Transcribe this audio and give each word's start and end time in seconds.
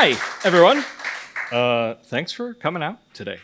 Hi, 0.00 0.16
everyone. 0.44 0.84
Uh, 1.50 1.94
thanks 2.04 2.30
for 2.30 2.54
coming 2.54 2.84
out 2.84 3.00
today. 3.14 3.40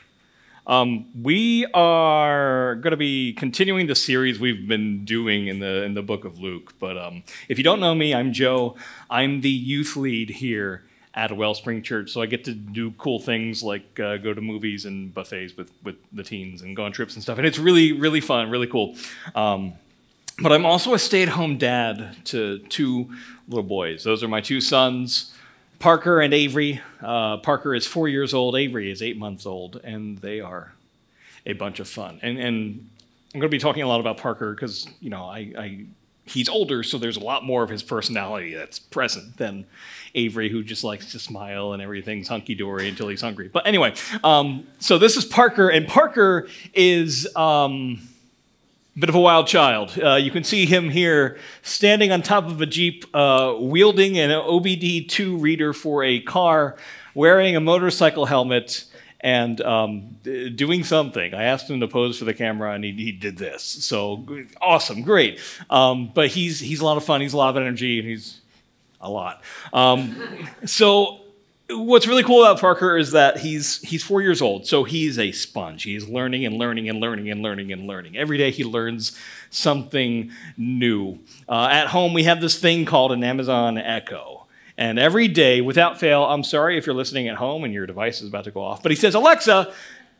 Um, 0.69 1.07
we 1.21 1.67
are 1.75 2.77
going 2.77 2.93
to 2.93 2.97
be 2.97 3.33
continuing 3.33 3.89
the 3.89 3.97
series 3.97 4.39
we've 4.39 4.69
been 4.69 5.05
doing 5.05 5.49
in 5.49 5.59
the 5.59 5.83
in 5.83 5.95
the 5.95 6.03
book 6.03 6.25
of 6.25 6.39
Luke. 6.39 6.75
But 6.79 6.97
um, 6.97 7.25
if 7.49 7.59
you 7.59 7.65
don't 7.65 7.81
know 7.81 7.93
me, 7.93 8.15
I'm 8.15 8.33
Joe. 8.33 8.77
I'm 9.11 9.41
the 9.41 9.51
youth 9.51 9.97
lead 9.97 10.31
here 10.31 10.85
at 11.13 11.37
Wellspring 11.37 11.83
Church, 11.83 12.13
so 12.13 12.23
I 12.23 12.27
get 12.27 12.45
to 12.45 12.55
do 12.55 12.93
cool 12.99 13.19
things 13.19 13.65
like 13.65 13.99
uh, 13.99 14.19
go 14.19 14.33
to 14.33 14.41
movies 14.41 14.85
and 14.85 15.13
buffets 15.13 15.57
with 15.57 15.73
with 15.83 15.97
the 16.13 16.23
teens 16.23 16.63
and 16.63 16.77
go 16.77 16.85
on 16.85 16.93
trips 16.93 17.15
and 17.15 17.23
stuff, 17.25 17.39
and 17.39 17.49
it's 17.49 17.59
really 17.59 17.91
really 17.91 18.21
fun, 18.21 18.49
really 18.49 18.69
cool. 18.69 18.95
Um, 19.35 19.73
but 20.41 20.53
I'm 20.53 20.67
also 20.67 20.95
a 20.95 21.01
stay-at-home 21.01 21.59
dad 21.59 22.17
to 22.27 22.61
two 22.69 23.11
little 23.49 23.65
boys. 23.65 24.05
Those 24.05 24.23
are 24.23 24.29
my 24.29 24.41
two 24.41 24.61
sons. 24.61 25.35
Parker 25.85 26.19
and 26.19 26.33
Avery. 26.33 26.81
Uh, 27.03 27.37
Parker 27.37 27.75
is 27.75 27.87
four 27.87 28.09
years 28.09 28.33
old, 28.33 28.57
Avery 28.57 28.91
is 28.91 29.03
eight 29.03 29.19
months 29.19 29.45
old, 29.45 29.79
and 29.85 30.17
they 30.17 30.41
are 30.41 30.73
a 31.45 31.53
bunch 31.53 31.79
of 31.79 31.87
fun. 31.87 32.19
And, 32.23 32.39
and 32.39 32.89
I'm 33.35 33.41
going 33.41 33.51
to 33.51 33.55
be 33.55 33.59
talking 33.59 33.83
a 33.83 33.87
lot 33.87 34.01
about 34.01 34.17
Parker 34.17 34.55
because, 34.55 34.89
you 35.01 35.11
know, 35.11 35.25
I, 35.25 35.53
I, 35.59 35.85
he's 36.25 36.49
older, 36.49 36.83
so 36.85 36.97
there's 36.97 37.19
a 37.19 37.23
lot 37.23 37.45
more 37.45 37.63
of 37.63 37.69
his 37.69 37.83
personality 37.83 38.55
that's 38.55 38.79
present 38.79 39.37
than 39.37 39.67
Avery, 40.15 40.49
who 40.49 40.65
just 40.65 40.85
likes 40.85 41.13
to 41.13 41.19
smile 41.19 41.75
and 41.75 41.83
everything's 41.83 42.29
hunky 42.29 42.55
dory 42.55 42.89
until 42.89 43.09
he's 43.09 43.21
hungry. 43.21 43.51
But 43.53 43.67
anyway, 43.67 43.93
um, 44.25 44.67
so 44.79 44.97
this 44.97 45.19
is 45.19 45.27
Parker, 45.27 45.69
and 45.69 45.87
Parker 45.87 46.49
is. 46.73 47.29
Um, 47.37 48.09
bit 48.99 49.09
of 49.09 49.15
a 49.15 49.21
wild 49.21 49.47
child. 49.47 49.99
Uh, 50.03 50.15
you 50.15 50.31
can 50.31 50.45
see 50.45 50.67
him 50.67 50.89
here 50.89 51.39
standing 51.63 52.13
on 52.13 52.23
top 52.23 52.47
of 52.47 52.61
a 52.61 52.67
Jeep, 52.67 53.05
uh, 53.15 53.55
wielding 53.59 54.19
an 54.19 54.31
OBD2 54.31 55.41
reader 55.41 55.73
for 55.73 56.05
a 56.05 56.21
car, 56.21 56.77
wearing 57.15 57.57
a 57.57 57.61
motorcycle 57.61 58.27
helmet, 58.27 58.85
and 59.21 59.61
um, 59.63 60.19
doing 60.23 60.85
something. 60.85 61.35
I 61.35 61.45
asked 61.45 61.69
him 61.69 61.81
to 61.81 61.89
pose 61.89 62.19
for 62.19 62.25
the 62.25 62.35
camera, 62.35 62.73
and 62.73 62.85
he, 62.85 62.93
he 62.93 63.11
did 63.11 63.39
this. 63.39 63.63
So 63.63 64.27
awesome, 64.61 65.03
great. 65.03 65.41
Um, 65.71 66.11
but 66.15 66.29
he's, 66.29 66.61
he's 66.61 66.81
a 66.81 66.85
lot 66.85 66.97
of 66.97 67.05
fun, 67.05 67.21
he's 67.21 67.33
a 67.33 67.39
lot 67.39 67.51
of 67.51 67.57
energy, 67.57 67.99
and 67.99 68.07
he's 68.07 68.41
a 69.01 69.11
lot. 69.11 69.43
Um, 69.73 70.15
so 70.67 71.24
what's 71.71 72.07
really 72.07 72.23
cool 72.23 72.45
about 72.45 72.61
Parker 72.61 72.97
is 72.97 73.13
that 73.13 73.39
he's 73.39 73.81
he's 73.81 74.03
four 74.03 74.21
years 74.21 74.43
old, 74.43 74.67
so 74.67 74.85
he's 74.85 75.19
a 75.19 75.33
sponge. 75.33 75.85
He's 75.85 76.09
learning 76.09 76.45
and 76.45 76.57
learning 76.57 76.89
and 76.89 77.01
learning 77.01 77.31
and 77.31 77.43
learning 77.43 77.73
and 77.73 77.87
learning. 77.87 78.17
Every 78.17 78.39
day 78.39 78.51
he 78.51 78.65
learns 78.65 79.19
something 79.51 80.31
new. 80.57 81.19
Uh, 81.49 81.69
at 81.71 81.89
home, 81.89 82.13
we 82.13 82.25
have 82.25 82.41
this 82.41 82.59
thing 82.59 82.85
called 82.85 83.13
an 83.13 83.25
Amazon 83.25 83.79
Echo. 83.79 84.47
And 84.77 84.99
every 84.99 85.29
day, 85.29 85.61
without 85.61 86.01
fail, 86.01 86.25
I'm 86.25 86.43
sorry 86.43 86.77
if 86.77 86.85
you're 86.85 86.97
listening 86.97 87.29
at 87.29 87.37
home 87.37 87.63
and 87.63 87.73
your 87.73 87.87
device 87.87 88.21
is 88.21 88.29
about 88.29 88.45
to 88.45 88.51
go 88.51 88.61
off, 88.61 88.83
but 88.83 88.91
he 88.91 88.97
says, 88.97 89.15
Alexa, 89.15 89.73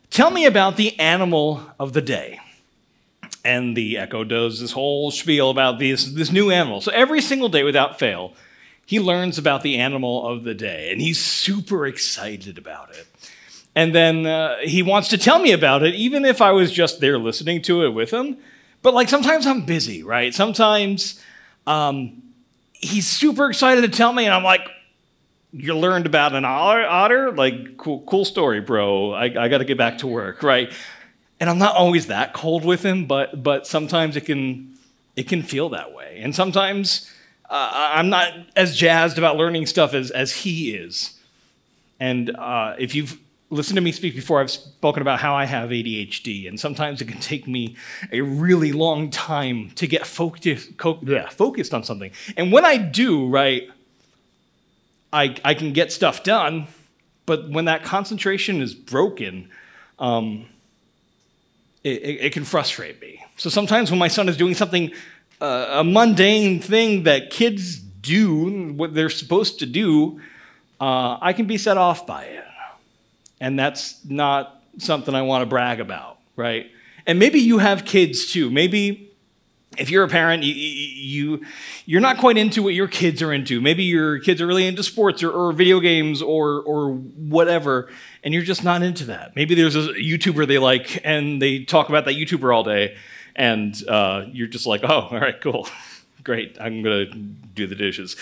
tell 0.09 0.31
me 0.31 0.45
about 0.45 0.77
the 0.77 0.97
animal 0.97 1.61
of 1.77 1.91
the 1.91 2.01
day. 2.01 2.39
And 3.43 3.75
the 3.75 3.97
Echo 3.97 4.23
does 4.23 4.61
this 4.61 4.71
whole 4.71 5.11
spiel 5.11 5.49
about 5.49 5.77
this, 5.77 6.05
this 6.05 6.31
new 6.31 6.51
animal. 6.51 6.79
So 6.79 6.91
every 6.93 7.21
single 7.21 7.49
day, 7.49 7.63
without 7.63 7.99
fail, 7.99 8.33
he 8.85 8.99
learns 8.99 9.37
about 9.37 9.63
the 9.63 9.77
animal 9.77 10.27
of 10.27 10.43
the 10.43 10.53
day 10.53 10.91
and 10.91 11.01
he's 11.01 11.19
super 11.19 11.87
excited 11.87 12.57
about 12.57 12.91
it. 12.95 13.07
And 13.75 13.93
then 13.93 14.25
uh, 14.25 14.57
he 14.61 14.83
wants 14.83 15.09
to 15.09 15.17
tell 15.17 15.39
me 15.39 15.51
about 15.51 15.83
it, 15.83 15.95
even 15.95 16.23
if 16.23 16.41
I 16.41 16.51
was 16.51 16.71
just 16.71 17.01
there 17.01 17.17
listening 17.17 17.61
to 17.63 17.83
it 17.83 17.89
with 17.89 18.11
him. 18.11 18.37
But 18.81 18.93
like 18.93 19.09
sometimes 19.09 19.45
I'm 19.47 19.65
busy, 19.65 20.03
right? 20.03 20.33
Sometimes 20.33 21.21
um, 21.67 22.21
he's 22.73 23.07
super 23.07 23.49
excited 23.49 23.81
to 23.81 23.89
tell 23.89 24.13
me, 24.13 24.25
and 24.25 24.33
I'm 24.33 24.43
like, 24.43 24.69
you 25.51 25.75
learned 25.75 26.05
about 26.05 26.33
an 26.33 26.45
otter? 26.45 27.31
Like, 27.31 27.77
cool, 27.77 28.01
cool 28.01 28.25
story, 28.25 28.61
bro. 28.61 29.13
I, 29.13 29.25
I 29.25 29.47
got 29.47 29.59
to 29.59 29.65
get 29.65 29.77
back 29.77 29.99
to 29.99 30.07
work, 30.07 30.43
right? 30.43 30.71
And 31.39 31.49
I'm 31.49 31.57
not 31.57 31.75
always 31.75 32.07
that 32.07 32.33
cold 32.33 32.63
with 32.65 32.83
him, 32.83 33.05
but 33.05 33.41
but 33.41 33.65
sometimes 33.65 34.15
it 34.15 34.21
can 34.21 34.77
it 35.15 35.27
can 35.27 35.43
feel 35.43 35.69
that 35.69 35.93
way. 35.93 36.19
And 36.21 36.35
sometimes 36.35 37.11
uh, 37.49 37.91
I'm 37.93 38.09
not 38.09 38.33
as 38.55 38.75
jazzed 38.75 39.17
about 39.17 39.37
learning 39.37 39.65
stuff 39.65 39.93
as, 39.93 40.11
as 40.11 40.33
he 40.33 40.75
is. 40.75 41.19
And 41.99 42.35
uh, 42.35 42.75
if 42.77 42.95
you've 42.95 43.19
listened 43.49 43.75
to 43.75 43.81
me 43.81 43.91
speak 43.91 44.15
before, 44.15 44.41
I've 44.41 44.51
spoken 44.51 45.01
about 45.01 45.19
how 45.19 45.35
I 45.35 45.45
have 45.45 45.69
ADHD, 45.69 46.47
and 46.47 46.59
sometimes 46.59 47.01
it 47.01 47.07
can 47.07 47.19
take 47.19 47.47
me 47.47 47.75
a 48.11 48.21
really 48.21 48.71
long 48.71 49.09
time 49.09 49.71
to 49.75 49.87
get 49.87 50.05
focused, 50.05 51.73
on 51.73 51.83
something. 51.83 52.11
And 52.35 52.51
when 52.51 52.65
I 52.65 52.77
do, 52.77 53.27
right, 53.27 53.69
I, 55.13 55.35
I 55.45 55.53
can 55.53 55.73
get 55.73 55.91
stuff 55.91 56.23
done, 56.23 56.67
but 57.25 57.49
when 57.49 57.65
that 57.65 57.83
concentration 57.83 58.61
is 58.61 58.73
broken, 58.75 59.49
um, 59.99 60.47
it, 61.83 62.01
it, 62.01 62.25
it 62.25 62.33
can 62.33 62.43
frustrate 62.43 62.99
me. 62.99 63.23
So 63.37 63.49
sometimes 63.49 63.91
when 63.91 63.99
my 63.99 64.07
son 64.07 64.27
is 64.27 64.37
doing 64.37 64.55
something 64.55 64.91
a 65.41 65.83
mundane 65.83 66.59
thing 66.59 67.03
that 67.03 67.29
kids 67.29 67.79
do, 67.79 68.73
what 68.73 68.93
they're 68.93 69.09
supposed 69.09 69.59
to 69.59 69.65
do, 69.65 70.21
uh, 70.79 71.17
I 71.21 71.33
can 71.33 71.45
be 71.45 71.57
set 71.57 71.77
off 71.77 72.05
by 72.05 72.25
it. 72.25 72.43
And 73.39 73.59
that's 73.59 74.03
not 74.05 74.61
something 74.77 75.13
I 75.13 75.23
want 75.23 75.41
to 75.41 75.45
brag 75.45 75.79
about, 75.79 76.19
right? 76.35 76.71
And 77.05 77.19
maybe 77.19 77.39
you 77.39 77.59
have 77.59 77.85
kids 77.85 78.31
too. 78.31 78.49
Maybe 78.49 79.11
if 79.77 79.89
you're 79.89 80.03
a 80.03 80.07
parent, 80.07 80.43
you, 80.43 80.53
you, 80.53 81.45
you're 81.85 82.01
not 82.01 82.17
quite 82.17 82.37
into 82.37 82.63
what 82.63 82.73
your 82.73 82.87
kids 82.87 83.21
are 83.21 83.33
into. 83.33 83.59
Maybe 83.59 83.83
your 83.83 84.19
kids 84.19 84.41
are 84.41 84.47
really 84.47 84.65
into 84.65 84.83
sports 84.83 85.21
or, 85.21 85.31
or 85.31 85.51
video 85.51 85.79
games 85.79 86.21
or, 86.21 86.61
or 86.61 86.93
whatever, 86.93 87.89
and 88.23 88.33
you're 88.33 88.43
just 88.43 88.63
not 88.63 88.83
into 88.83 89.05
that. 89.05 89.35
Maybe 89.35 89.53
there's 89.53 89.75
a 89.75 89.89
YouTuber 89.89 90.47
they 90.47 90.59
like 90.59 91.01
and 91.03 91.41
they 91.41 91.65
talk 91.65 91.89
about 91.89 92.05
that 92.05 92.13
YouTuber 92.13 92.55
all 92.55 92.63
day 92.63 92.95
and 93.35 93.75
uh, 93.87 94.25
you're 94.31 94.47
just 94.47 94.65
like, 94.65 94.81
oh, 94.83 95.07
all 95.11 95.19
right, 95.19 95.39
cool, 95.41 95.67
great, 96.23 96.57
I'm 96.59 96.81
gonna 96.81 97.05
do 97.05 97.67
the 97.67 97.75
dishes. 97.75 98.15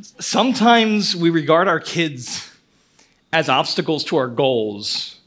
Sometimes 0.00 1.14
we 1.14 1.30
regard 1.30 1.68
our 1.68 1.80
kids 1.80 2.50
as 3.32 3.48
obstacles 3.48 4.04
to 4.04 4.16
our 4.16 4.28
goals 4.28 5.20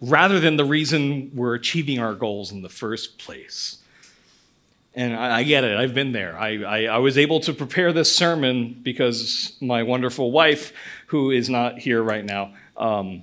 rather 0.00 0.40
than 0.40 0.56
the 0.56 0.64
reason 0.64 1.30
we're 1.34 1.54
achieving 1.54 2.00
our 2.00 2.14
goals 2.14 2.50
in 2.50 2.62
the 2.62 2.68
first 2.68 3.18
place. 3.18 3.78
And 4.94 5.14
I, 5.14 5.38
I 5.38 5.42
get 5.44 5.64
it, 5.64 5.76
I've 5.76 5.94
been 5.94 6.12
there. 6.12 6.36
I, 6.36 6.62
I, 6.62 6.84
I, 6.84 6.98
was 6.98 7.16
able 7.16 7.40
to 7.40 7.54
prepare 7.54 7.92
this 7.92 8.14
sermon 8.14 8.78
because 8.82 9.56
my 9.60 9.84
wonderful 9.84 10.32
wife, 10.32 10.72
who 11.06 11.30
is 11.30 11.48
not 11.48 11.78
here 11.78 12.02
right 12.02 12.24
now, 12.24 12.52
um, 12.76 13.22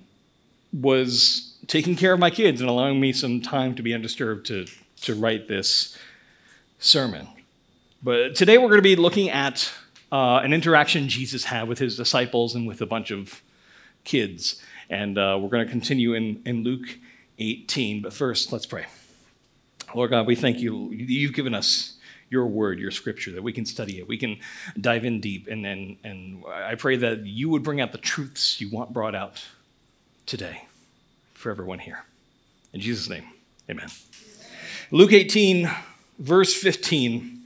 was 0.74 1.58
taking 1.68 1.96
care 1.96 2.14
of 2.14 2.20
my 2.20 2.30
kids 2.30 2.62
and 2.62 2.70
allowing 2.70 3.00
me 3.00 3.14
some 3.14 3.42
time 3.42 3.76
to 3.76 3.84
be 3.84 3.94
undisturbed 3.94 4.48
to 4.48 4.66
to 5.02 5.16
write 5.16 5.48
this 5.48 5.98
sermon. 6.80 7.28
But 8.02 8.36
today 8.36 8.58
we're 8.58 8.70
going 8.70 8.78
to 8.78 8.82
be 8.82 8.96
looking 8.96 9.30
at 9.30 9.72
uh, 10.12 10.38
an 10.38 10.54
interaction 10.54 11.10
Jesus 11.10 11.46
had 11.46 11.68
with 11.68 11.80
his 11.80 11.98
disciples 11.98 12.56
and 12.56 12.68
with 12.68 12.82
a 12.82 12.86
bunch 12.86 13.12
of 13.12 13.42
kids. 14.04 14.62
And 14.90 15.18
uh, 15.18 15.38
we're 15.40 15.50
going 15.50 15.66
to 15.66 15.72
continue 15.72 16.14
in, 16.14 16.42
in 16.46 16.64
Luke 16.64 16.98
18. 17.38 18.02
But 18.02 18.14
first, 18.14 18.52
let's 18.52 18.66
pray. 18.66 18.86
Lord 19.94 20.12
God, 20.12 20.28
we 20.28 20.36
thank 20.36 20.60
you. 20.60 20.90
You've 20.92 21.34
given 21.34 21.54
us 21.54 21.98
your 22.30 22.46
word, 22.46 22.80
your 22.80 22.92
scripture, 22.92 23.32
that 23.32 23.44
we 23.44 23.52
can 23.52 23.66
study 23.66 24.00
it. 24.00 24.08
We 24.08 24.18
can 24.18 24.38
dive 24.80 25.04
in 25.04 25.20
deep. 25.20 25.48
And, 25.48 25.66
and, 25.66 25.98
and 26.04 26.44
I 26.46 26.76
pray 26.76 26.96
that 26.98 27.26
you 27.26 27.50
would 27.50 27.64
bring 27.64 27.82
out 27.82 27.92
the 27.92 27.98
truths 27.98 28.62
you 28.62 28.70
want 28.70 28.94
brought 28.94 29.16
out 29.16 29.44
today 30.26 30.68
for 31.34 31.50
everyone 31.50 31.80
here. 31.80 32.06
In 32.72 32.82
Jesus' 32.82 33.10
name, 33.10 33.24
amen. 33.70 33.90
Luke 34.92 35.14
18, 35.14 35.70
verse 36.18 36.56
15. 36.56 37.44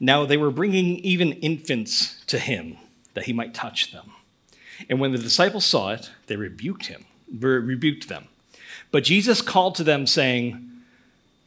Now 0.00 0.26
they 0.26 0.36
were 0.36 0.50
bringing 0.50 0.98
even 0.98 1.32
infants 1.32 2.22
to 2.26 2.38
him 2.38 2.76
that 3.14 3.24
he 3.24 3.32
might 3.32 3.54
touch 3.54 3.90
them. 3.90 4.10
And 4.90 5.00
when 5.00 5.12
the 5.12 5.18
disciples 5.18 5.64
saw 5.64 5.92
it, 5.92 6.10
they 6.26 6.36
rebuked 6.36 6.86
him, 6.86 7.06
rebuked 7.40 8.08
them. 8.08 8.28
But 8.90 9.04
Jesus 9.04 9.40
called 9.40 9.76
to 9.76 9.84
them, 9.84 10.06
saying, 10.06 10.70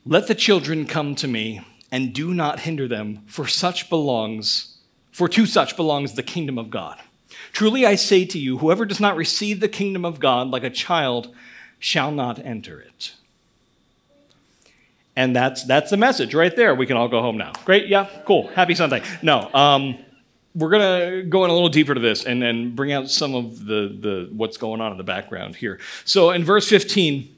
Let 0.07 0.25
the 0.25 0.34
children 0.34 0.88
come 0.88 1.13
to 1.16 1.28
me, 1.28 1.62
and 1.92 2.12
do 2.12 2.34
not 2.34 2.62
hinder 2.62 2.88
them, 2.88 3.22
for 3.28 3.46
such 3.46 3.92
belongs, 3.92 4.75
for 5.12 5.30
to 5.30 5.46
such 5.46 5.75
belongs 5.75 6.13
the 6.13 6.24
kingdom 6.24 6.58
of 6.58 6.72
God. 6.72 7.00
Truly 7.51 7.86
I 7.86 7.94
say 7.94 8.25
to 8.25 8.40
you, 8.40 8.58
whoever 8.58 8.86
does 8.86 9.00
not 9.00 9.18
receive 9.18 9.60
the 9.60 9.69
kingdom 9.69 10.04
of 10.04 10.19
God 10.19 10.48
like 10.48 10.63
a 10.63 10.72
child 10.72 11.36
shall 11.78 12.12
not 12.12 12.44
enter 12.44 12.80
it. 12.80 13.13
And 15.16 15.36
that's, 15.36 15.64
that's 15.64 15.92
the 15.92 15.98
message 15.98 16.34
right 16.34 16.56
there. 16.56 16.76
We 16.76 16.86
can 16.86 16.98
all 16.98 17.08
go 17.08 17.22
home 17.22 17.38
now. 17.38 17.54
Great? 17.64 17.88
Yeah? 17.88 18.10
Cool. 18.26 18.48
Happy 18.50 18.76
Sunday. 18.76 19.02
No. 19.22 19.50
Um, 19.54 19.98
we're 20.54 20.70
going 20.70 21.22
to 21.22 21.24
go 21.24 21.44
in 21.44 21.50
a 21.50 21.54
little 21.54 21.70
deeper 21.70 21.94
to 21.94 22.00
this 22.00 22.26
and 22.26 22.42
then 22.42 22.76
bring 22.76 22.92
out 22.92 23.10
some 23.10 23.36
of 23.36 23.66
the, 23.66 23.96
the 24.00 24.30
what's 24.34 24.58
going 24.58 24.82
on 24.82 24.92
in 24.92 24.98
the 24.98 25.04
background 25.04 25.56
here. 25.56 25.80
So 26.04 26.32
in 26.32 26.44
verse 26.44 26.68
15, 26.68 27.34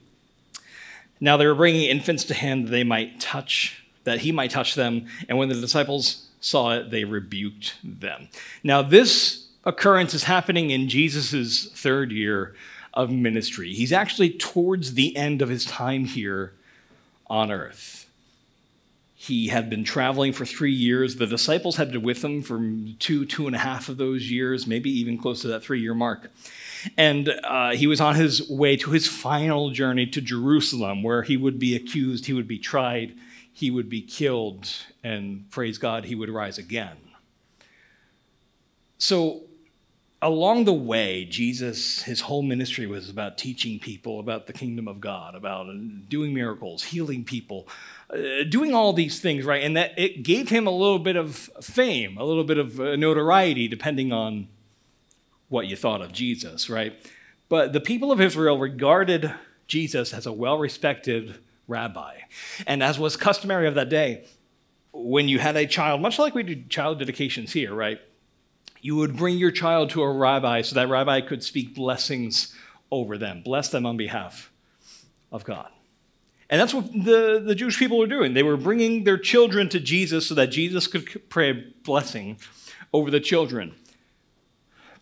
now 1.20 1.38
they 1.38 1.48
were 1.48 1.56
bringing 1.56 1.90
infants 1.90 2.24
to 2.26 2.34
him 2.34 2.66
that 2.66 2.72
they 2.72 2.84
might 2.84 3.20
touch, 3.20 3.84
that 4.04 4.20
he 4.20 4.32
might 4.32 4.52
touch 4.52 4.76
them. 4.76 5.08
And 5.30 5.38
when 5.38 5.50
the 5.50 5.56
disciples 5.56 6.28
saw 6.42 6.76
it, 6.76 6.92
they 6.92 7.04
rebuked 7.04 7.76
them. 7.84 8.30
Now, 8.64 8.82
this 8.82 9.48
occurrence 9.66 10.14
is 10.14 10.24
happening 10.24 10.70
in 10.70 10.88
Jesus' 10.88 11.70
third 11.72 12.12
year 12.12 12.56
of 12.94 13.12
ministry. 13.12 13.74
He's 13.74 13.92
actually 13.92 14.32
towards 14.32 14.94
the 14.94 15.16
end 15.16 15.42
of 15.42 15.50
his 15.50 15.66
time 15.66 16.06
here 16.06 16.54
on 17.30 17.52
earth. 17.52 18.08
He 19.20 19.48
had 19.48 19.70
been 19.70 19.84
traveling 19.84 20.32
for 20.32 20.46
three 20.46 20.72
years. 20.72 21.16
The 21.16 21.26
disciples 21.26 21.76
had 21.78 21.92
been 21.92 22.04
with 22.04 22.24
him 22.24 22.44
for 22.44 22.60
two, 23.00 23.26
two 23.26 23.48
and 23.48 23.56
a 23.56 23.60
half 23.60 23.90
of 23.90 23.98
those 23.98 24.30
years, 24.30 24.68
maybe 24.68 24.92
even 24.92 25.18
close 25.18 25.42
to 25.42 25.48
that 25.48 25.64
three 25.64 25.82
year 25.82 25.96
mark. 25.96 26.32
And 26.98 27.30
uh, 27.44 27.72
he 27.72 27.88
was 27.88 28.00
on 28.00 28.16
his 28.16 28.48
way 28.48 28.78
to 28.78 28.92
his 28.92 29.08
final 29.08 29.72
journey 29.72 30.06
to 30.06 30.22
Jerusalem, 30.22 31.02
where 31.02 31.24
he 31.24 31.36
would 31.36 31.58
be 31.58 31.76
accused, 31.76 32.28
he 32.28 32.34
would 32.34 32.48
be 32.48 32.60
tried, 32.60 33.16
he 33.52 33.72
would 33.72 33.90
be 33.90 34.02
killed, 34.02 34.70
and 35.04 35.50
praise 35.50 35.80
God, 35.80 36.06
he 36.06 36.14
would 36.14 36.30
rise 36.30 36.60
again. 36.60 36.98
So, 39.00 39.42
along 40.22 40.66
the 40.66 40.74
way, 40.74 41.26
Jesus, 41.26 42.02
his 42.02 42.22
whole 42.22 42.42
ministry 42.42 42.88
was 42.88 43.10
about 43.10 43.38
teaching 43.38 43.80
people 43.80 44.20
about 44.20 44.48
the 44.48 44.54
kingdom 44.54 44.88
of 44.88 45.00
God, 45.00 45.36
about 45.36 45.68
doing 46.10 46.34
miracles, 46.34 46.84
healing 46.84 47.24
people, 47.24 47.68
uh, 48.10 48.44
doing 48.50 48.74
all 48.74 48.94
these 48.94 49.20
things, 49.20 49.46
right? 49.46 49.64
And 49.64 49.78
that 49.78 49.98
it 49.98 50.24
gave 50.24 50.50
him 50.50 50.66
a 50.66 50.72
little 50.72 51.00
bit 51.00 51.16
of 51.16 51.36
fame, 51.62 52.18
a 52.18 52.24
little 52.24 52.44
bit 52.44 52.58
of 52.58 52.80
uh, 52.80 52.96
notoriety, 52.96 53.68
depending 53.68 54.12
on 54.12 54.48
what 55.50 55.68
you 55.68 55.76
thought 55.76 56.02
of 56.02 56.12
Jesus, 56.12 56.70
right? 56.70 56.94
But 57.48 57.74
the 57.74 57.80
people 57.80 58.12
of 58.12 58.20
Israel 58.20 58.58
regarded 58.58 59.34
Jesus 59.68 60.14
as 60.14 60.26
a 60.26 60.34
well 60.34 60.58
respected 60.58 61.36
rabbi. 61.68 62.16
And 62.66 62.82
as 62.82 62.98
was 62.98 63.16
customary 63.18 63.68
of 63.68 63.76
that 63.76 63.90
day, 63.90 64.26
when 64.94 65.28
you 65.28 65.38
had 65.38 65.56
a 65.56 65.68
child, 65.68 66.02
much 66.02 66.18
like 66.18 66.34
we 66.34 66.44
do 66.44 66.64
child 66.70 67.00
dedications 67.00 67.54
here, 67.54 67.74
right? 67.74 68.02
You 68.82 68.96
would 68.98 69.16
bring 69.16 69.38
your 69.38 69.52
child 69.52 69.90
to 69.92 70.04
a 70.04 70.12
rabbi 70.12 70.62
so 70.62 70.76
that 70.76 70.90
rabbi 70.90 71.22
could 71.22 71.44
speak 71.44 71.76
blessings 71.76 72.54
over 72.92 73.18
them, 73.18 73.42
bless 73.44 73.70
them 73.70 73.86
on 73.86 73.98
behalf 73.98 74.52
of 75.32 75.44
God. 75.44 75.70
And 76.50 76.62
that's 76.62 76.74
what 76.74 76.92
the, 76.94 77.42
the 77.46 77.56
Jewish 77.56 77.78
people 77.78 77.98
were 77.98 78.08
doing. 78.08 78.34
They 78.34 78.44
were 78.44 78.56
bringing 78.56 79.04
their 79.04 79.18
children 79.18 79.68
to 79.70 79.80
Jesus 79.80 80.28
so 80.28 80.36
that 80.36 80.48
Jesus 80.48 80.88
could 80.88 81.30
pray 81.30 81.50
a 81.50 81.64
blessing 81.84 82.38
over 82.94 83.12
the 83.12 83.20
children. 83.20 83.76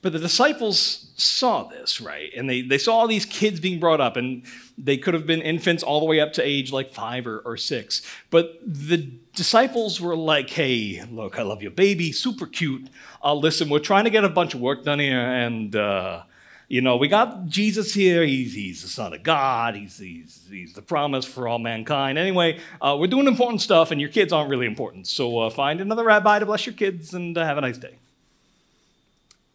But 0.02 0.14
the 0.14 0.20
disciples 0.20 1.12
saw 1.16 1.64
this, 1.64 2.00
right? 2.00 2.32
And 2.36 2.50
they, 2.50 2.62
they 2.62 2.78
saw 2.78 2.98
all 2.98 3.08
these 3.08 3.26
kids 3.26 3.60
being 3.60 3.80
brought 3.80 4.02
up, 4.02 4.18
and 4.18 4.44
they 4.78 4.98
could 4.98 5.14
have 5.14 5.26
been 5.26 5.42
infants 5.42 5.82
all 5.82 6.00
the 6.00 6.06
way 6.06 6.20
up 6.20 6.34
to 6.34 6.44
age 6.44 6.72
like 6.72 6.94
five 6.94 7.26
or, 7.26 7.40
or 7.40 7.58
six. 7.58 8.04
But 8.30 8.60
the 8.66 9.12
disciples 9.36 10.02
were 10.02 10.16
like, 10.16 10.50
hey, 10.50 11.04
look, 11.12 11.38
I 11.38 11.44
love 11.44 11.62
your 11.62 11.72
baby, 11.72 12.12
super 12.12 12.46
cute. 12.48 12.88
Uh, 13.24 13.34
listen, 13.34 13.70
we're 13.70 13.80
trying 13.80 14.06
to 14.06 14.10
get 14.10 14.24
a 14.24 14.30
bunch 14.30 14.54
of 14.54 14.62
work 14.62 14.84
done 14.84 15.00
here, 15.00 15.20
and, 15.20 15.76
uh, 15.76 16.24
you 16.68 16.82
know, 16.82 16.98
we 16.98 17.08
got 17.08 17.46
Jesus 17.46 17.94
here. 17.94 18.24
He's, 18.24 18.54
he's 18.54 18.82
the 18.82 18.88
Son 18.88 19.14
of 19.14 19.22
God, 19.22 19.76
he's, 19.76 19.98
he's, 19.98 20.48
he's 20.50 20.74
the 20.74 20.82
promise 20.82 21.26
for 21.26 21.48
all 21.48 21.60
mankind. 21.60 22.18
Anyway, 22.18 22.60
uh, 22.82 22.98
we're 23.00 23.08
doing 23.08 23.28
important 23.28 23.62
stuff, 23.62 23.92
and 23.92 24.02
your 24.02 24.10
kids 24.10 24.34
aren't 24.34 24.50
really 24.50 24.66
important. 24.66 25.08
So 25.08 25.40
uh, 25.40 25.50
find 25.50 25.82
another 25.82 26.04
rabbi 26.04 26.40
to 26.40 26.46
bless 26.46 26.66
your 26.66 26.76
kids, 26.76 27.14
and 27.14 27.38
uh, 27.38 27.46
have 27.46 27.58
a 27.58 27.62
nice 27.62 27.78
day. 27.78 27.96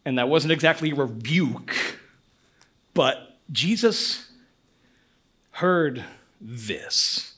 And 0.05 0.17
that 0.17 0.29
wasn't 0.29 0.53
exactly 0.53 0.91
a 0.91 0.95
rebuke, 0.95 1.75
but 2.93 3.37
Jesus 3.51 4.29
heard 5.51 6.03
this. 6.39 7.30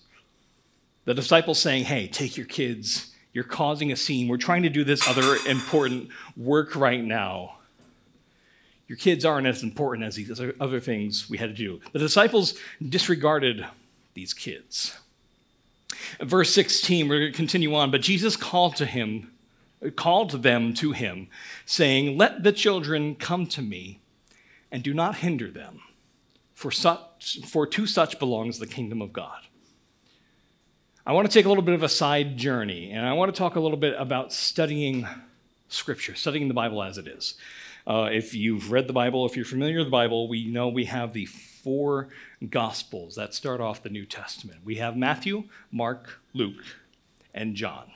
The 1.05 1.13
disciples 1.13 1.59
saying, 1.59 1.85
Hey, 1.85 2.07
take 2.07 2.37
your 2.37 2.45
kids. 2.45 3.11
You're 3.33 3.43
causing 3.43 3.91
a 3.91 3.95
scene. 3.95 4.27
We're 4.27 4.37
trying 4.37 4.63
to 4.63 4.69
do 4.69 4.83
this 4.83 5.07
other 5.07 5.37
important 5.47 6.09
work 6.37 6.75
right 6.75 7.03
now. 7.03 7.55
Your 8.87 8.97
kids 8.97 9.25
aren't 9.25 9.47
as 9.47 9.63
important 9.63 10.05
as 10.05 10.15
these 10.15 10.39
other 10.59 10.79
things 10.79 11.29
we 11.29 11.37
had 11.39 11.49
to 11.49 11.55
do. 11.55 11.81
The 11.93 11.99
disciples 11.99 12.53
disregarded 12.87 13.65
these 14.13 14.33
kids. 14.33 14.95
Verse 16.21 16.53
16, 16.53 17.07
we're 17.07 17.19
going 17.19 17.31
to 17.31 17.35
continue 17.35 17.73
on. 17.73 17.89
But 17.89 18.01
Jesus 18.01 18.35
called 18.35 18.75
to 18.75 18.85
him 18.85 19.33
called 19.91 20.43
them 20.43 20.73
to 20.75 20.91
him, 20.91 21.27
saying, 21.65 22.17
Let 22.17 22.43
the 22.43 22.51
children 22.51 23.15
come 23.15 23.47
to 23.47 23.61
me, 23.61 23.99
and 24.71 24.83
do 24.83 24.93
not 24.93 25.17
hinder 25.17 25.49
them, 25.49 25.81
for, 26.53 26.71
such, 26.71 27.39
for 27.45 27.67
to 27.67 27.85
such 27.85 28.19
belongs 28.19 28.59
the 28.59 28.67
kingdom 28.67 29.01
of 29.01 29.13
God. 29.13 29.42
I 31.05 31.11
want 31.11 31.29
to 31.29 31.33
take 31.33 31.45
a 31.45 31.49
little 31.49 31.65
bit 31.65 31.75
of 31.75 31.83
a 31.83 31.89
side 31.89 32.37
journey, 32.37 32.91
and 32.91 33.05
I 33.05 33.11
want 33.11 33.33
to 33.33 33.37
talk 33.37 33.57
a 33.57 33.59
little 33.59 33.77
bit 33.77 33.93
about 33.99 34.31
studying 34.31 35.05
Scripture, 35.67 36.15
studying 36.15 36.47
the 36.47 36.53
Bible 36.53 36.81
as 36.81 36.97
it 36.97 37.07
is. 37.07 37.35
Uh, 37.85 38.07
if 38.09 38.33
you've 38.33 38.71
read 38.71 38.87
the 38.87 38.93
Bible, 38.93 39.25
if 39.25 39.35
you're 39.35 39.43
familiar 39.43 39.79
with 39.79 39.87
the 39.87 39.91
Bible, 39.91 40.29
we 40.29 40.45
know 40.45 40.69
we 40.69 40.85
have 40.85 41.11
the 41.11 41.25
four 41.25 42.07
Gospels 42.49 43.15
that 43.15 43.33
start 43.33 43.59
off 43.59 43.83
the 43.83 43.89
New 43.89 44.05
Testament. 44.05 44.61
We 44.63 44.75
have 44.75 44.95
Matthew, 44.95 45.43
Mark, 45.73 46.21
Luke, 46.33 46.63
and 47.33 47.53
John. 47.53 47.91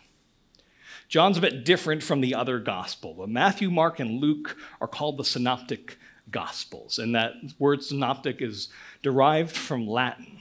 John's 1.07 1.37
a 1.37 1.41
bit 1.41 1.63
different 1.63 2.03
from 2.03 2.19
the 2.19 2.35
other 2.35 2.59
gospel. 2.59 3.13
But 3.13 3.29
Matthew, 3.29 3.71
Mark, 3.71 4.01
and 4.01 4.19
Luke 4.19 4.57
are 4.81 4.87
called 4.87 5.17
the 5.17 5.23
synoptic 5.23 5.97
gospels. 6.29 6.99
And 6.99 7.15
that 7.15 7.35
word 7.57 7.81
synoptic 7.83 8.41
is 8.41 8.67
derived 9.01 9.55
from 9.55 9.87
Latin. 9.87 10.36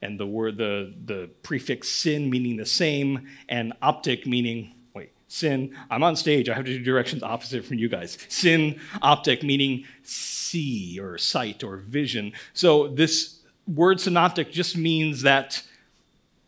And 0.00 0.18
the 0.18 0.26
word, 0.26 0.56
the, 0.56 0.94
the 1.04 1.28
prefix 1.42 1.88
sin 1.88 2.30
meaning 2.30 2.56
the 2.56 2.66
same, 2.66 3.28
and 3.48 3.72
optic 3.82 4.26
meaning, 4.26 4.74
wait, 4.94 5.12
sin. 5.26 5.74
I'm 5.90 6.02
on 6.02 6.14
stage, 6.16 6.48
I 6.48 6.54
have 6.54 6.64
to 6.66 6.78
do 6.78 6.84
directions 6.84 7.22
opposite 7.22 7.64
from 7.64 7.78
you 7.78 7.88
guys. 7.88 8.16
Sin, 8.28 8.80
optic 9.02 9.42
meaning 9.42 9.84
see 10.02 11.00
or 11.00 11.18
sight 11.18 11.64
or 11.64 11.78
vision. 11.78 12.32
So 12.52 12.88
this 12.88 13.40
word 13.66 14.00
synoptic 14.00 14.52
just 14.52 14.76
means 14.76 15.22
that 15.22 15.62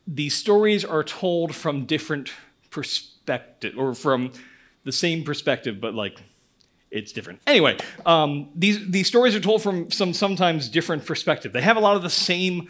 these 0.06 0.34
stories 0.34 0.84
are 0.84 1.04
told 1.04 1.54
from 1.54 1.84
different 1.86 2.32
perspective, 2.70 3.74
or 3.76 3.94
from 3.94 4.32
the 4.84 4.92
same 4.92 5.24
perspective, 5.24 5.80
but 5.80 5.94
like 5.94 6.22
it's 6.90 7.12
different. 7.12 7.40
Anyway, 7.46 7.76
um, 8.06 8.48
these 8.56 8.90
these 8.90 9.06
stories 9.06 9.36
are 9.36 9.40
told 9.40 9.62
from 9.62 9.90
some 9.90 10.12
sometimes 10.12 10.68
different 10.68 11.04
perspective. 11.04 11.52
They 11.52 11.60
have 11.60 11.76
a 11.76 11.80
lot 11.80 11.96
of 11.96 12.02
the 12.02 12.10
same 12.10 12.68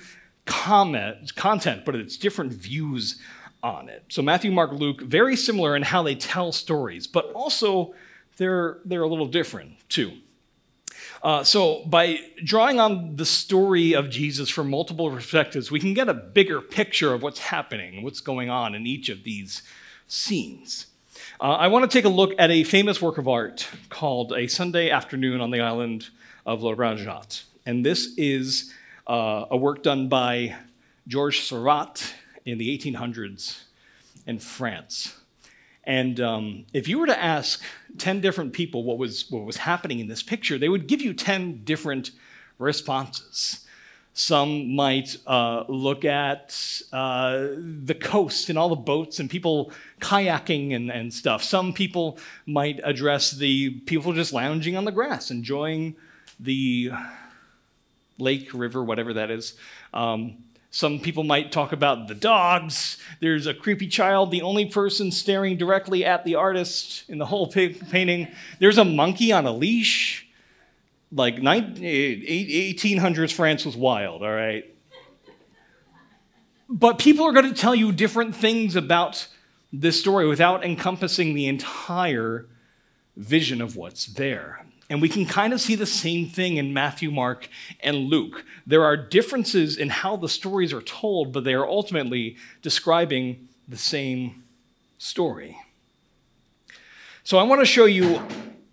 comment 0.51 1.35
content, 1.37 1.85
but 1.85 1.95
it's 1.95 2.17
different 2.17 2.53
views 2.53 3.21
on 3.63 3.89
it. 3.89 4.05
So 4.09 4.21
Matthew, 4.21 4.51
Mark, 4.51 4.73
Luke, 4.73 5.01
very 5.01 5.37
similar 5.37 5.77
in 5.77 5.83
how 5.83 6.03
they 6.03 6.17
tell 6.17 6.51
stories, 6.51 7.07
but 7.07 7.31
also 7.33 7.95
they're 8.37 8.79
they're 8.85 9.03
a 9.03 9.09
little 9.09 9.29
different 9.29 9.73
too. 9.89 10.13
Uh, 11.23 11.45
so, 11.45 11.85
by 11.85 12.19
drawing 12.43 12.81
on 12.81 13.17
the 13.17 13.27
story 13.27 13.95
of 13.95 14.09
Jesus 14.09 14.49
from 14.49 14.71
multiple 14.71 15.11
perspectives, 15.11 15.71
we 15.71 15.79
can 15.79 15.93
get 15.93 16.09
a 16.09 16.15
bigger 16.15 16.63
picture 16.63 17.13
of 17.13 17.23
what's 17.23 17.39
happening, 17.39 18.03
what's 18.03 18.21
going 18.21 18.49
on 18.49 18.75
in 18.75 18.87
each 18.87 19.11
of 19.11 19.23
these 19.23 19.63
scenes. 20.09 20.87
Uh, 21.39 21.53
I 21.53 21.69
want 21.69 21.91
to 21.91 21.95
take 21.95 22.07
a 22.07 22.11
look 22.11 22.33
at 22.39 22.51
a 22.51 22.65
famous 22.65 23.03
work 23.03 23.19
of 23.19 23.29
art 23.29 23.69
called 23.91 24.33
A 24.33 24.47
Sunday 24.47 24.89
Afternoon 24.89 25.43
on 25.43 25.51
the 25.51 25.61
Island 25.61 26.09
of 26.47 26.63
La 26.63 26.73
Rajat. 26.73 27.45
And 27.67 27.85
this 27.85 28.15
is 28.17 28.73
uh, 29.11 29.47
a 29.51 29.57
work 29.57 29.83
done 29.83 30.09
by 30.09 30.55
Georges 31.09 31.43
Seurat 31.43 32.15
in 32.47 32.59
the 32.59 32.79
1800s 32.79 33.65
in 34.25 34.39
France. 34.39 35.17
And 35.83 36.21
um, 36.21 36.67
if 36.73 36.87
you 36.87 37.01
were 37.01 37.07
to 37.07 37.21
ask 37.21 37.61
10 37.99 38.21
different 38.21 38.53
people 38.53 38.85
what 38.85 38.99
was, 38.99 39.29
what 39.29 39.45
was 39.45 39.57
happening 39.57 39.99
in 39.99 40.07
this 40.07 40.23
picture, 40.23 40.59
they 40.59 40.69
would 40.69 40.87
give 40.87 41.03
you 41.03 41.13
10 41.13 41.65
different 41.65 42.13
responses. 42.61 43.67
Some 44.13 44.77
might 44.77 45.17
uh, 45.27 45.65
look 45.67 46.05
at 46.05 46.57
uh, 46.93 47.49
the 47.85 47.97
coast 48.01 48.49
and 48.49 48.57
all 48.57 48.69
the 48.69 48.77
boats 48.77 49.19
and 49.19 49.29
people 49.29 49.73
kayaking 50.01 50.77
and, 50.77 50.89
and 50.89 51.13
stuff. 51.13 51.43
Some 51.43 51.73
people 51.73 52.17
might 52.47 52.79
address 52.85 53.33
the 53.33 53.71
people 53.71 54.13
just 54.13 54.33
lounging 54.33 54.77
on 54.77 54.85
the 54.85 54.93
grass, 54.93 55.33
enjoying 55.33 55.97
the 56.39 56.93
lake, 58.21 58.53
river, 58.55 58.83
whatever 58.83 59.15
that 59.15 59.31
is. 59.31 59.55
Um, 59.95 60.45
some 60.71 61.01
people 61.01 61.25
might 61.25 61.51
talk 61.51 61.73
about 61.73 62.07
the 62.07 62.15
dogs. 62.15 62.99
There's 63.21 63.47
a 63.47 63.55
creepy 63.55 63.89
child, 63.89 64.31
the 64.31 64.43
only 64.43 64.67
person 64.67 65.11
staring 65.11 65.57
directly 65.57 66.05
at 66.05 66.25
the 66.25 66.37
artist 66.37 67.09
in 67.09 67.19
the 67.19 67.27
whole 67.27 67.49
painting. 67.49 68.29
There's 68.61 68.79
a 68.79 68.85
monkey 68.85 69.33
on 69.33 69.47
a 69.47 69.53
leash 69.53 70.29
like 71.13 71.37
1800s 71.37 73.33
France 73.33 73.65
was 73.65 73.77
wild, 73.77 74.23
all 74.23 74.31
right? 74.31 74.65
But 76.69 76.99
people 76.99 77.27
are 77.27 77.33
going 77.33 77.49
to 77.53 77.55
tell 77.55 77.75
you 77.75 77.91
different 77.91 78.37
things 78.37 78.77
about 78.77 79.27
this 79.73 79.99
story 79.99 80.29
without 80.29 80.65
encompassing 80.65 81.35
the 81.35 81.49
entire 81.49 82.47
vision 83.17 83.61
of 83.61 83.75
what's 83.75 84.07
there. 84.07 84.65
And 84.91 85.01
we 85.01 85.09
can 85.09 85.25
kind 85.25 85.53
of 85.53 85.61
see 85.61 85.77
the 85.77 85.87
same 85.87 86.29
thing 86.29 86.57
in 86.57 86.75
Matthew, 86.75 87.13
Mark, 87.13 87.49
and 87.79 87.97
Luke. 87.97 88.45
There 88.67 88.85
are 88.85 88.97
differences 88.97 89.77
in 89.77 89.89
how 89.89 90.17
the 90.17 90.29
stories 90.29 90.73
are 90.73 90.83
told, 90.83 91.33
but 91.33 91.45
they 91.45 91.55
are 91.55 91.67
ultimately 91.67 92.37
describing 92.61 93.49
the 93.69 93.77
same 93.77 94.43
story. 94.99 95.57
So 97.23 97.39
I 97.39 97.45
want 97.45 97.61
to 97.61 97.65
show 97.67 97.85
you 97.85 98.21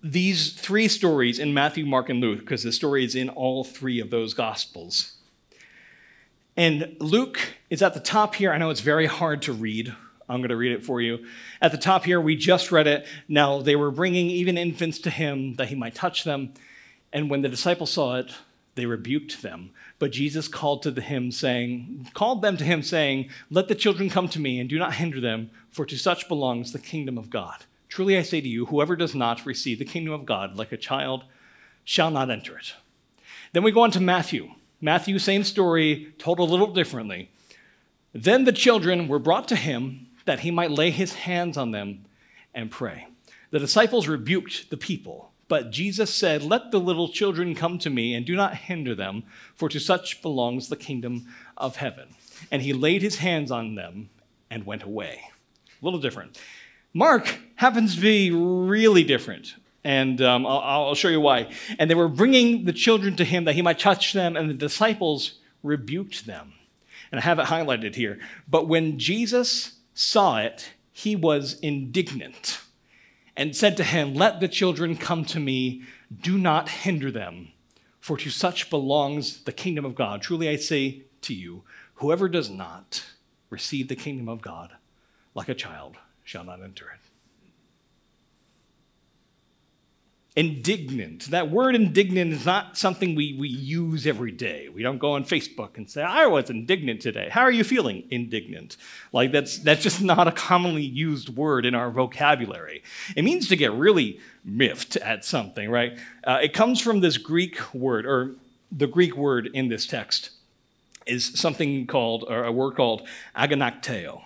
these 0.01 0.53
three 0.53 0.87
stories 0.87 1.37
in 1.37 1.53
Matthew, 1.53 1.85
Mark, 1.85 2.09
and 2.09 2.19
Luke, 2.19 2.39
because 2.39 2.63
the 2.63 2.71
story 2.71 3.05
is 3.05 3.13
in 3.13 3.29
all 3.29 3.63
three 3.63 3.99
of 3.99 4.09
those 4.09 4.33
gospels. 4.33 5.17
And 6.55 6.97
Luke 6.99 7.39
is 7.69 7.83
at 7.83 7.93
the 7.93 7.99
top 7.99 8.33
here. 8.33 8.51
I 8.51 8.57
know 8.57 8.71
it's 8.71 8.81
very 8.81 9.05
hard 9.05 9.43
to 9.43 9.53
read. 9.53 9.95
I'm 10.29 10.39
going 10.39 10.49
to 10.49 10.57
read 10.57 10.73
it 10.73 10.83
for 10.83 11.01
you. 11.01 11.25
At 11.61 11.71
the 11.71 11.77
top 11.77 12.03
here, 12.03 12.19
we 12.19 12.35
just 12.35 12.71
read 12.71 12.87
it. 12.87 13.07
Now, 13.27 13.61
they 13.61 13.75
were 13.75 13.91
bringing 13.91 14.29
even 14.29 14.57
infants 14.57 14.99
to 14.99 15.09
him 15.09 15.55
that 15.55 15.69
he 15.69 15.75
might 15.75 15.95
touch 15.95 16.23
them. 16.23 16.53
And 17.13 17.29
when 17.29 17.41
the 17.41 17.49
disciples 17.49 17.91
saw 17.91 18.17
it, 18.17 18.33
they 18.75 18.85
rebuked 18.85 19.41
them. 19.41 19.71
But 19.99 20.11
Jesus 20.11 20.47
called 20.47 20.83
to 20.83 20.91
him, 20.91 21.31
saying, 21.31 22.09
called 22.13 22.41
them 22.41 22.57
to 22.57 22.63
him, 22.63 22.83
saying, 22.83 23.29
Let 23.49 23.67
the 23.67 23.75
children 23.75 24.09
come 24.09 24.27
to 24.29 24.39
me, 24.39 24.59
and 24.59 24.69
do 24.69 24.77
not 24.77 24.95
hinder 24.95 25.19
them, 25.19 25.49
for 25.71 25.85
to 25.85 25.97
such 25.97 26.27
belongs 26.27 26.71
the 26.71 26.79
kingdom 26.79 27.17
of 27.17 27.29
God. 27.29 27.65
Truly 27.89 28.17
I 28.17 28.21
say 28.21 28.41
to 28.41 28.47
you, 28.47 28.65
whoever 28.67 28.95
does 28.95 29.15
not 29.15 29.45
receive 29.45 29.79
the 29.79 29.85
kingdom 29.85 30.13
of 30.13 30.25
God 30.25 30.55
like 30.55 30.71
a 30.71 30.77
child 30.77 31.23
shall 31.83 32.11
not 32.11 32.29
enter 32.29 32.57
it. 32.57 32.73
Then 33.53 33.63
we 33.63 33.71
go 33.71 33.81
on 33.81 33.91
to 33.91 33.99
Matthew. 33.99 34.51
Matthew, 34.81 35.17
same 35.17 35.43
story, 35.43 36.13
told 36.19 36.37
a 36.37 36.43
little 36.43 36.73
differently. 36.73 37.31
Then 38.13 38.43
the 38.43 38.51
children 38.51 39.07
were 39.07 39.19
brought 39.19 39.47
to 39.47 39.55
him 39.55 40.06
that 40.27 40.41
he 40.41 40.51
might 40.51 40.71
lay 40.71 40.91
his 40.91 41.13
hands 41.13 41.57
on 41.57 41.71
them 41.71 42.05
and 42.53 42.69
pray. 42.69 43.07
The 43.49 43.59
disciples 43.59 44.07
rebuked 44.07 44.69
the 44.69 44.77
people, 44.77 45.31
but 45.47 45.71
Jesus 45.71 46.13
said, 46.13 46.43
Let 46.43 46.71
the 46.71 46.79
little 46.79 47.07
children 47.07 47.55
come 47.55 47.79
to 47.79 47.89
me 47.89 48.13
and 48.13 48.25
do 48.25 48.35
not 48.35 48.55
hinder 48.55 48.93
them, 48.93 49.23
for 49.55 49.69
to 49.69 49.79
such 49.79 50.21
belongs 50.21 50.67
the 50.67 50.75
kingdom 50.75 51.27
of 51.55 51.77
heaven. 51.77 52.09
And 52.51 52.61
he 52.61 52.73
laid 52.73 53.01
his 53.01 53.17
hands 53.17 53.51
on 53.51 53.75
them 53.75 54.09
and 54.51 54.65
went 54.65 54.83
away. 54.83 55.21
A 55.81 55.85
little 55.85 55.99
different. 55.99 56.39
Mark 56.93 57.39
happens 57.55 57.95
to 57.95 58.01
be 58.01 58.31
really 58.31 59.03
different. 59.03 59.55
And 59.83 60.21
um, 60.21 60.45
I'll, 60.45 60.59
I'll 60.59 60.95
show 60.95 61.07
you 61.07 61.21
why. 61.21 61.49
And 61.79 61.89
they 61.89 61.95
were 61.95 62.09
bringing 62.09 62.65
the 62.65 62.73
children 62.73 63.15
to 63.15 63.23
him 63.23 63.45
that 63.45 63.55
he 63.55 63.61
might 63.61 63.79
touch 63.79 64.11
them, 64.11 64.35
and 64.35 64.49
the 64.49 64.53
disciples 64.53 65.39
rebuked 65.63 66.25
them. 66.25 66.53
And 67.11 67.19
I 67.19 67.23
have 67.23 67.39
it 67.39 67.45
highlighted 67.45 67.95
here. 67.95 68.19
But 68.49 68.67
when 68.67 68.99
Jesus 68.99 69.76
saw 69.97 70.37
it, 70.37 70.73
he 70.91 71.15
was 71.15 71.59
indignant 71.61 72.61
and 73.35 73.55
said 73.55 73.75
to 73.77 73.83
him, 73.83 74.13
Let 74.13 74.39
the 74.39 74.47
children 74.47 74.95
come 74.95 75.25
to 75.25 75.39
me, 75.39 75.81
do 76.21 76.37
not 76.37 76.69
hinder 76.69 77.09
them, 77.09 77.49
for 77.99 78.15
to 78.17 78.29
such 78.29 78.69
belongs 78.69 79.43
the 79.43 79.51
kingdom 79.51 79.85
of 79.85 79.95
God. 79.95 80.21
Truly 80.21 80.49
I 80.49 80.55
say 80.55 81.01
to 81.21 81.33
you, 81.33 81.63
whoever 81.95 82.29
does 82.29 82.47
not 82.47 83.05
receive 83.49 83.87
the 83.87 83.95
kingdom 83.95 84.29
of 84.29 84.41
God 84.41 84.73
like 85.33 85.49
a 85.49 85.55
child 85.55 85.97
shall 86.23 86.43
not 86.43 86.61
enter 86.61 86.85
it. 86.85 87.06
Indignant. 90.37 91.31
That 91.31 91.49
word 91.49 91.73
indignant 91.73 92.31
is 92.31 92.45
not 92.45 92.77
something 92.77 93.15
we, 93.15 93.35
we 93.39 93.49
use 93.49 94.05
every 94.05 94.31
day. 94.31 94.69
We 94.69 94.83
don't 94.83 94.99
go 94.99 95.13
on 95.13 95.25
Facebook 95.25 95.77
and 95.77 95.89
say, 95.89 96.03
I 96.03 96.27
was 96.27 96.51
indignant 96.51 97.01
today. 97.01 97.27
How 97.31 97.41
are 97.41 97.51
you 97.51 97.63
feeling? 97.63 98.03
Indignant. 98.11 98.77
Like 99.11 99.31
that's 99.31 99.57
that's 99.57 99.81
just 99.81 99.99
not 99.99 100.27
a 100.27 100.31
commonly 100.31 100.83
used 100.83 101.29
word 101.29 101.65
in 101.65 101.73
our 101.73 101.89
vocabulary. 101.89 102.83
It 103.15 103.23
means 103.23 103.47
to 103.47 103.55
get 103.55 103.73
really 103.73 104.19
miffed 104.45 104.95
at 104.97 105.25
something, 105.25 105.71
right? 105.71 105.97
Uh, 106.23 106.37
it 106.43 106.53
comes 106.53 106.79
from 106.79 106.99
this 106.99 107.17
Greek 107.17 107.73
word, 107.73 108.05
or 108.05 108.35
the 108.71 108.87
Greek 108.87 109.17
word 109.17 109.49
in 109.55 109.69
this 109.69 109.87
text 109.87 110.29
is 111.07 111.25
something 111.39 111.87
called, 111.87 112.25
or 112.29 112.43
a 112.43 112.51
word 112.51 112.75
called 112.75 113.07
aganakteo. 113.35 114.21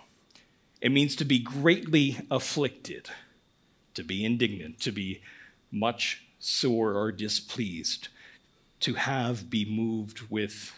It 0.82 0.92
means 0.92 1.16
to 1.16 1.26
be 1.26 1.40
greatly 1.40 2.18
afflicted, 2.30 3.10
to 3.94 4.04
be 4.04 4.26
indignant, 4.26 4.82
to 4.82 4.92
be 4.92 5.22
much 5.72 6.24
sore 6.40 6.94
or 6.94 7.12
displeased, 7.12 8.10
to 8.82 8.96
have 8.96 9.50
be 9.50 9.64
moved 9.64 10.22
with 10.30 10.74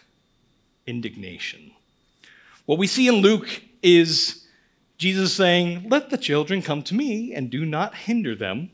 indignation. 0.86 1.72
What 2.66 2.78
we 2.78 2.86
see 2.86 3.08
in 3.08 3.16
Luke 3.16 3.62
is 3.82 4.46
Jesus 4.98 5.32
saying, 5.32 5.88
Let 5.88 6.10
the 6.10 6.18
children 6.18 6.62
come 6.62 6.82
to 6.84 6.94
me 6.94 7.34
and 7.34 7.50
do 7.50 7.64
not 7.64 7.94
hinder 7.94 8.34
them, 8.34 8.70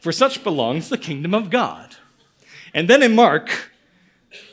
for 0.00 0.12
such 0.12 0.44
belongs 0.44 0.88
the 0.88 0.98
kingdom 0.98 1.34
of 1.34 1.50
God. 1.50 1.96
And 2.72 2.88
then 2.88 3.02
in 3.02 3.14
Mark, 3.14 3.70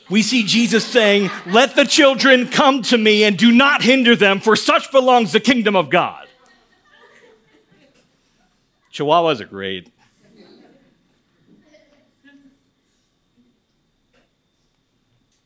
we 0.08 0.22
see 0.22 0.44
Jesus 0.44 0.84
saying, 0.84 1.30
Let 1.46 1.74
the 1.74 1.84
children 1.84 2.48
come 2.48 2.82
to 2.82 2.98
me 2.98 3.24
and 3.24 3.36
do 3.36 3.52
not 3.52 3.82
hinder 3.82 4.14
them, 4.16 4.40
for 4.40 4.56
such 4.56 4.90
belongs 4.92 5.32
the 5.32 5.40
kingdom 5.40 5.76
of 5.76 5.90
God. 5.90 6.28
Chihuahuas 8.92 9.40
are 9.40 9.46
great. 9.46 9.90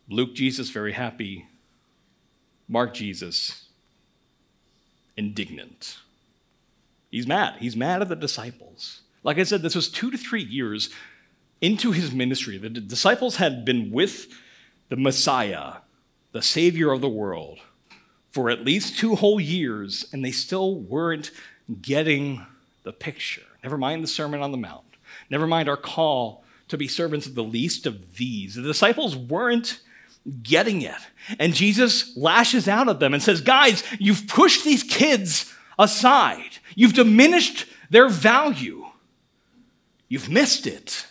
Luke, 0.09 0.35
Jesus, 0.35 0.71
very 0.71 0.93
happy. 0.93 1.47
Mark, 2.69 2.95
Jesus, 2.95 3.67
indignant. 5.17 5.99
He's 7.11 7.27
mad. 7.27 7.57
He's 7.59 7.77
mad 7.77 8.03
at 8.03 8.09
the 8.09 8.17
disciples. 8.17 9.03
Like 9.23 9.39
I 9.39 9.45
said, 9.45 9.63
this 9.63 9.75
was 9.75 9.89
two 9.89 10.11
to 10.11 10.19
three 10.19 10.43
years 10.43 10.91
into 11.61 11.93
his 11.93 12.13
ministry. 12.13 12.59
The 12.59 12.69
disciples 12.69 13.37
had 13.37 13.65
been 13.65 13.91
with 13.91 14.29
the 14.89 14.97
Messiah, 14.97 15.75
the 16.33 16.43
Savior 16.43 16.93
of 16.93 17.01
the 17.01 17.09
world, 17.09 17.59
for 18.31 18.51
at 18.51 18.65
least 18.65 18.99
two 18.99 19.17
whole 19.17 19.41
years, 19.41 20.07
and 20.13 20.25
they 20.25 20.31
still 20.31 20.79
weren't 20.79 21.31
getting 21.81 22.45
the 22.85 22.93
picture. 22.93 23.43
Never 23.63 23.79
mind 23.79 24.03
the 24.03 24.09
Sermon 24.09 24.43
on 24.43 24.53
the 24.53 24.59
Mount. 24.59 24.85
Never 25.31 25.47
mind 25.47 25.69
our 25.69 25.77
call 25.77 26.45
to 26.69 26.77
be 26.77 26.87
servants 26.87 27.27
of 27.27 27.35
the 27.35 27.43
least 27.43 27.87
of 27.87 28.17
these. 28.17 28.55
The 28.55 28.63
disciples 28.63 29.17
weren't 29.17 29.81
getting 30.43 30.83
it. 30.83 30.95
And 31.39 31.55
Jesus 31.55 32.17
lashes 32.17 32.69
out 32.69 32.89
at 32.89 33.01
them 33.01 33.15
and 33.15 33.23
says, 33.23 33.41
Guys, 33.41 33.83
you've 33.99 34.27
pushed 34.27 34.65
these 34.65 34.83
kids 34.83 35.53
aside, 35.79 36.59
you've 36.75 36.95
diminished 36.95 37.67
their 37.91 38.09
value, 38.09 38.87
you've 40.09 40.31
missed 40.31 40.67
it. 40.67 41.07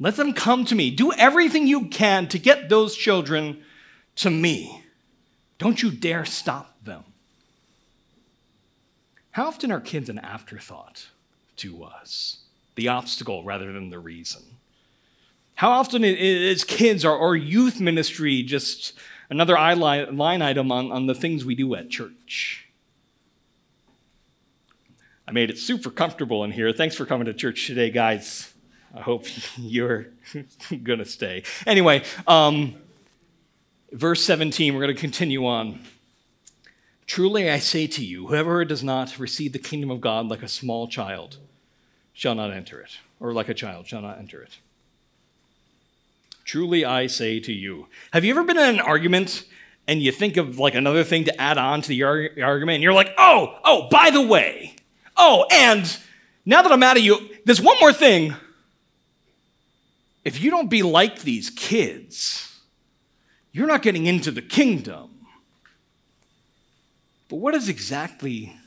Let 0.00 0.16
them 0.16 0.32
come 0.32 0.64
to 0.66 0.76
me. 0.76 0.90
Do 0.92 1.12
everything 1.12 1.66
you 1.66 1.86
can 1.86 2.28
to 2.28 2.38
get 2.38 2.68
those 2.68 2.94
children 2.94 3.64
to 4.16 4.30
me. 4.30 4.84
Don't 5.58 5.82
you 5.82 5.90
dare 5.90 6.24
stop 6.24 6.84
them. 6.84 7.02
How 9.32 9.46
often 9.46 9.72
are 9.72 9.80
kids 9.80 10.08
an 10.08 10.18
afterthought 10.18 11.08
to 11.56 11.82
us? 11.82 12.44
The 12.76 12.88
obstacle 12.88 13.42
rather 13.42 13.72
than 13.72 13.90
the 13.90 13.98
reason. 13.98 14.57
How 15.58 15.72
often 15.72 16.04
is 16.04 16.62
kids 16.62 17.04
or, 17.04 17.16
or 17.16 17.34
youth 17.34 17.80
ministry 17.80 18.44
just 18.44 18.92
another 19.28 19.54
line 19.54 20.40
item 20.40 20.70
on, 20.70 20.92
on 20.92 21.06
the 21.08 21.16
things 21.16 21.44
we 21.44 21.56
do 21.56 21.74
at 21.74 21.90
church? 21.90 22.68
I 25.26 25.32
made 25.32 25.50
it 25.50 25.58
super 25.58 25.90
comfortable 25.90 26.44
in 26.44 26.52
here. 26.52 26.72
Thanks 26.72 26.94
for 26.94 27.04
coming 27.06 27.24
to 27.24 27.34
church 27.34 27.66
today, 27.66 27.90
guys. 27.90 28.54
I 28.94 29.00
hope 29.00 29.26
you're 29.56 30.06
going 30.84 31.00
to 31.00 31.04
stay. 31.04 31.42
Anyway, 31.66 32.04
um, 32.28 32.76
verse 33.90 34.22
17, 34.22 34.74
we're 34.74 34.82
going 34.82 34.94
to 34.94 35.00
continue 35.00 35.44
on. 35.44 35.80
Truly 37.04 37.50
I 37.50 37.58
say 37.58 37.88
to 37.88 38.04
you, 38.04 38.28
whoever 38.28 38.64
does 38.64 38.84
not 38.84 39.18
receive 39.18 39.52
the 39.52 39.58
kingdom 39.58 39.90
of 39.90 40.00
God 40.00 40.28
like 40.28 40.44
a 40.44 40.48
small 40.48 40.86
child 40.86 41.38
shall 42.12 42.36
not 42.36 42.52
enter 42.52 42.80
it, 42.80 42.98
or 43.18 43.32
like 43.32 43.48
a 43.48 43.54
child 43.54 43.88
shall 43.88 44.02
not 44.02 44.18
enter 44.18 44.40
it. 44.40 44.58
Truly 46.48 46.82
I 46.82 47.08
say 47.08 47.40
to 47.40 47.52
you. 47.52 47.88
Have 48.10 48.24
you 48.24 48.30
ever 48.30 48.42
been 48.42 48.56
in 48.56 48.76
an 48.76 48.80
argument 48.80 49.44
and 49.86 50.02
you 50.02 50.10
think 50.10 50.38
of 50.38 50.58
like 50.58 50.74
another 50.74 51.04
thing 51.04 51.24
to 51.24 51.38
add 51.38 51.58
on 51.58 51.82
to 51.82 51.88
the 51.88 52.02
argument 52.04 52.76
and 52.76 52.82
you're 52.82 52.94
like, 52.94 53.12
oh, 53.18 53.58
oh, 53.64 53.86
by 53.90 54.08
the 54.08 54.22
way, 54.22 54.74
oh, 55.14 55.44
and 55.52 55.98
now 56.46 56.62
that 56.62 56.72
I'm 56.72 56.82
out 56.82 56.96
of 56.96 57.02
you, 57.02 57.18
there's 57.44 57.60
one 57.60 57.76
more 57.80 57.92
thing. 57.92 58.34
If 60.24 60.40
you 60.40 60.50
don't 60.50 60.70
be 60.70 60.82
like 60.82 61.20
these 61.20 61.50
kids, 61.50 62.58
you're 63.52 63.66
not 63.66 63.82
getting 63.82 64.06
into 64.06 64.30
the 64.30 64.40
kingdom. 64.40 65.26
But 67.28 67.36
what 67.36 67.54
is 67.54 67.68
exactly 67.68 68.57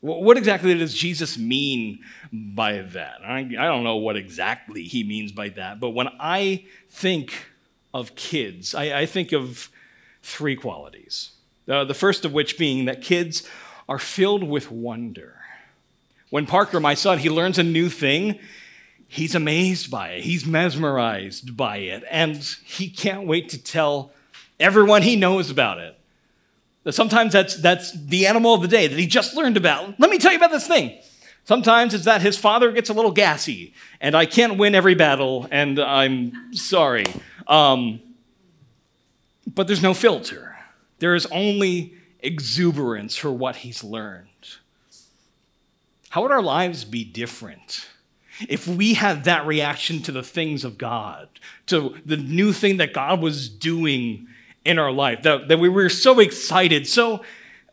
what 0.00 0.36
exactly 0.36 0.78
does 0.78 0.94
Jesus 0.94 1.36
mean 1.36 2.00
by 2.32 2.82
that? 2.82 3.20
I, 3.24 3.42
don't 3.42 3.82
know 3.82 3.96
what 3.96 4.16
exactly 4.16 4.84
he 4.84 5.02
means 5.02 5.32
by 5.32 5.48
that, 5.50 5.80
but 5.80 5.90
when 5.90 6.08
I 6.20 6.66
think 6.88 7.46
of 7.92 8.14
kids, 8.14 8.74
I, 8.74 9.06
think 9.06 9.32
of 9.32 9.70
three 10.22 10.54
qualities. 10.54 11.32
The 11.66 11.94
first 11.94 12.24
of 12.24 12.32
which 12.32 12.56
being 12.58 12.84
that 12.84 13.02
kids 13.02 13.48
are 13.88 13.98
filled 13.98 14.44
with 14.44 14.70
wonder. 14.70 15.40
When 16.30 16.46
Parker, 16.46 16.78
my 16.78 16.94
son, 16.94 17.18
he 17.18 17.30
learns 17.30 17.58
a 17.58 17.62
new 17.62 17.88
thing, 17.88 18.38
he's 19.08 19.34
amazed 19.34 19.90
by 19.90 20.10
it, 20.10 20.24
he's 20.24 20.46
mesmerized 20.46 21.56
by 21.56 21.78
it, 21.78 22.04
and 22.10 22.36
he 22.64 22.88
can't 22.88 23.26
wait 23.26 23.48
to 23.48 23.62
tell 23.62 24.12
everyone 24.60 25.02
he 25.02 25.16
knows 25.16 25.50
about 25.50 25.78
it. 25.78 25.97
Sometimes 26.94 27.32
that's, 27.32 27.56
that's 27.56 27.92
the 27.92 28.26
animal 28.26 28.54
of 28.54 28.62
the 28.62 28.68
day 28.68 28.86
that 28.86 28.98
he 28.98 29.06
just 29.06 29.34
learned 29.34 29.56
about. 29.56 29.98
Let 29.98 30.10
me 30.10 30.18
tell 30.18 30.32
you 30.32 30.38
about 30.38 30.50
this 30.50 30.66
thing. 30.66 30.98
Sometimes 31.44 31.94
it's 31.94 32.04
that 32.04 32.20
his 32.20 32.36
father 32.36 32.72
gets 32.72 32.90
a 32.90 32.92
little 32.92 33.10
gassy 33.10 33.72
and 34.00 34.14
I 34.14 34.26
can't 34.26 34.58
win 34.58 34.74
every 34.74 34.94
battle 34.94 35.48
and 35.50 35.78
I'm 35.78 36.54
sorry. 36.54 37.06
Um, 37.46 38.00
but 39.46 39.66
there's 39.66 39.82
no 39.82 39.94
filter. 39.94 40.56
There 40.98 41.14
is 41.14 41.26
only 41.26 41.94
exuberance 42.20 43.16
for 43.16 43.32
what 43.32 43.56
he's 43.56 43.82
learned. 43.82 44.26
How 46.10 46.22
would 46.22 46.30
our 46.30 46.42
lives 46.42 46.84
be 46.84 47.04
different 47.04 47.88
if 48.48 48.68
we 48.68 48.94
had 48.94 49.24
that 49.24 49.46
reaction 49.46 50.02
to 50.02 50.12
the 50.12 50.22
things 50.22 50.64
of 50.64 50.78
God, 50.78 51.28
to 51.66 51.96
the 52.04 52.16
new 52.16 52.52
thing 52.52 52.76
that 52.76 52.92
God 52.92 53.20
was 53.20 53.48
doing 53.48 54.28
in 54.68 54.78
our 54.78 54.92
life, 54.92 55.22
that, 55.22 55.48
that 55.48 55.58
we 55.58 55.68
were 55.68 55.88
so 55.88 56.20
excited, 56.20 56.86
so 56.86 57.24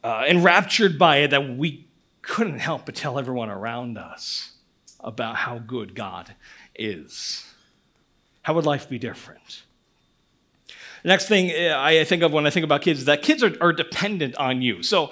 uh, 0.03 0.23
enraptured 0.27 0.97
by 0.97 1.17
it 1.17 1.31
that 1.31 1.57
we 1.57 1.87
couldn't 2.21 2.59
help 2.59 2.85
but 2.85 2.95
tell 2.95 3.19
everyone 3.19 3.49
around 3.49 3.97
us 3.97 4.53
about 4.99 5.35
how 5.35 5.59
good 5.59 5.93
God 5.93 6.33
is? 6.73 7.45
How 8.41 8.53
would 8.53 8.65
life 8.65 8.89
be 8.89 8.97
different? 8.97 9.63
Next 11.03 11.27
thing 11.27 11.51
uh, 11.51 11.77
I 11.77 12.03
think 12.03 12.23
of 12.23 12.33
when 12.33 12.47
I 12.47 12.49
think 12.49 12.63
about 12.63 12.81
kids 12.81 12.99
is 12.99 13.05
that 13.05 13.21
kids 13.21 13.43
are, 13.43 13.55
are 13.61 13.73
dependent 13.73 14.35
on 14.37 14.61
you. 14.61 14.81
So, 14.81 15.11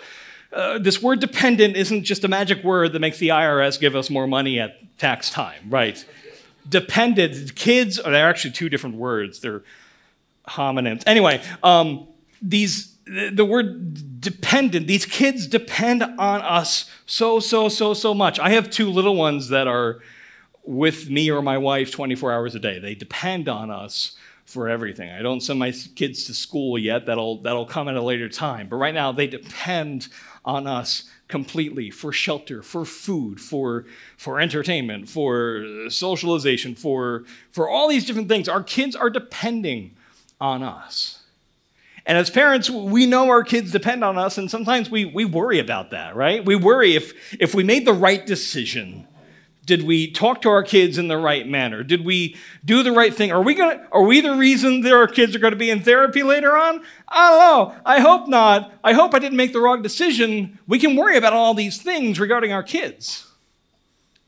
uh, 0.51 0.77
this 0.77 1.01
word 1.01 1.19
dependent 1.19 1.75
isn't 1.75 2.03
just 2.03 2.23
a 2.23 2.27
magic 2.27 2.63
word 2.63 2.93
that 2.93 2.99
makes 2.99 3.17
the 3.17 3.29
IRS 3.29 3.79
give 3.79 3.95
us 3.95 4.11
more 4.11 4.27
money 4.27 4.59
at 4.59 4.75
tax 4.99 5.31
time, 5.31 5.63
right? 5.69 6.03
dependent, 6.67 7.55
kids, 7.55 7.99
they're 8.03 8.29
actually 8.29 8.51
two 8.51 8.69
different 8.69 8.95
words. 8.95 9.39
They're 9.39 9.63
homonyms. 10.47 11.03
Anyway, 11.05 11.41
um, 11.62 12.07
these, 12.41 12.95
the, 13.05 13.45
word 13.45 14.19
dependent, 14.21 14.88
these 14.88 15.05
kids 15.05 15.47
depend 15.47 16.03
on 16.03 16.41
us 16.41 16.89
so, 17.05 17.39
so, 17.39 17.69
so, 17.69 17.93
so 17.93 18.13
much. 18.13 18.39
I 18.39 18.50
have 18.51 18.69
two 18.69 18.89
little 18.89 19.15
ones 19.15 19.50
that 19.50 19.67
are 19.67 20.00
with 20.65 21.09
me 21.09 21.29
or 21.29 21.41
my 21.41 21.57
wife 21.57 21.91
24 21.91 22.31
hours 22.31 22.55
a 22.55 22.59
day. 22.59 22.79
They 22.79 22.95
depend 22.95 23.50
on 23.50 23.69
us 23.69 24.15
for 24.45 24.69
everything. 24.69 25.09
I 25.09 25.21
don't 25.21 25.41
send 25.41 25.59
my 25.59 25.71
kids 25.71 26.25
to 26.25 26.33
school 26.33 26.77
yet. 26.77 27.05
That'll 27.05 27.41
that'll 27.41 27.65
come 27.65 27.88
at 27.88 27.95
a 27.95 28.01
later 28.01 28.29
time. 28.29 28.67
But 28.69 28.77
right 28.77 28.93
now 28.93 29.12
they 29.12 29.27
depend 29.27 30.09
on 30.45 30.67
us 30.67 31.09
completely 31.27 31.89
for 31.89 32.12
shelter, 32.12 32.62
for 32.62 32.85
food, 32.85 33.39
for 33.39 33.85
for 34.17 34.39
entertainment, 34.39 35.09
for 35.09 35.89
socialization, 35.89 36.75
for 36.75 37.23
for 37.51 37.69
all 37.69 37.88
these 37.88 38.05
different 38.05 38.27
things. 38.27 38.47
Our 38.47 38.63
kids 38.63 38.95
are 38.95 39.09
depending 39.09 39.95
on 40.43 40.62
us. 40.62 41.19
And 42.05 42.17
as 42.17 42.29
parents, 42.29 42.69
we 42.69 43.05
know 43.05 43.29
our 43.29 43.43
kids 43.43 43.71
depend 43.71 44.03
on 44.03 44.17
us, 44.17 44.38
and 44.38 44.51
sometimes 44.51 44.91
we, 44.91 45.05
we 45.05 45.23
worry 45.23 45.59
about 45.59 45.91
that, 45.91 46.15
right? 46.15 46.43
We 46.45 46.55
worry 46.55 46.95
if, 46.95 47.13
if 47.39 47.55
we 47.55 47.63
made 47.63 47.85
the 47.85 47.93
right 47.93 48.25
decision 48.25 49.07
did 49.65 49.83
we 49.83 50.12
talk 50.12 50.41
to 50.41 50.50
our 50.50 50.63
kids 50.63 50.97
in 50.97 51.07
the 51.07 51.17
right 51.17 51.47
manner? 51.47 51.83
Did 51.83 52.03
we 52.03 52.35
do 52.65 52.83
the 52.83 52.91
right 52.91 53.13
thing? 53.13 53.31
Are 53.31 53.41
we 53.41 53.53
gonna 53.55 53.88
are 53.91 54.03
we 54.03 54.19
the 54.19 54.35
reason 54.35 54.81
that 54.81 54.91
our 54.91 55.07
kids 55.07 55.35
are 55.35 55.39
gonna 55.39 55.55
be 55.55 55.69
in 55.69 55.81
therapy 55.81 56.21
later 56.21 56.57
on? 56.57 56.83
I 57.07 57.29
don't 57.29 57.39
know. 57.39 57.81
I 57.85 58.00
hope 58.00 58.27
not. 58.27 58.73
I 58.83 58.93
hope 58.93 59.13
I 59.13 59.19
didn't 59.19 59.38
make 59.38 59.53
the 59.53 59.62
wrong 59.62 59.81
decision. 59.81 60.59
We 60.67 60.79
can 60.79 60.95
worry 60.95 61.15
about 61.15 61.33
all 61.33 61.53
these 61.53 61.81
things 61.81 62.19
regarding 62.19 62.51
our 62.51 62.63
kids. 62.63 63.27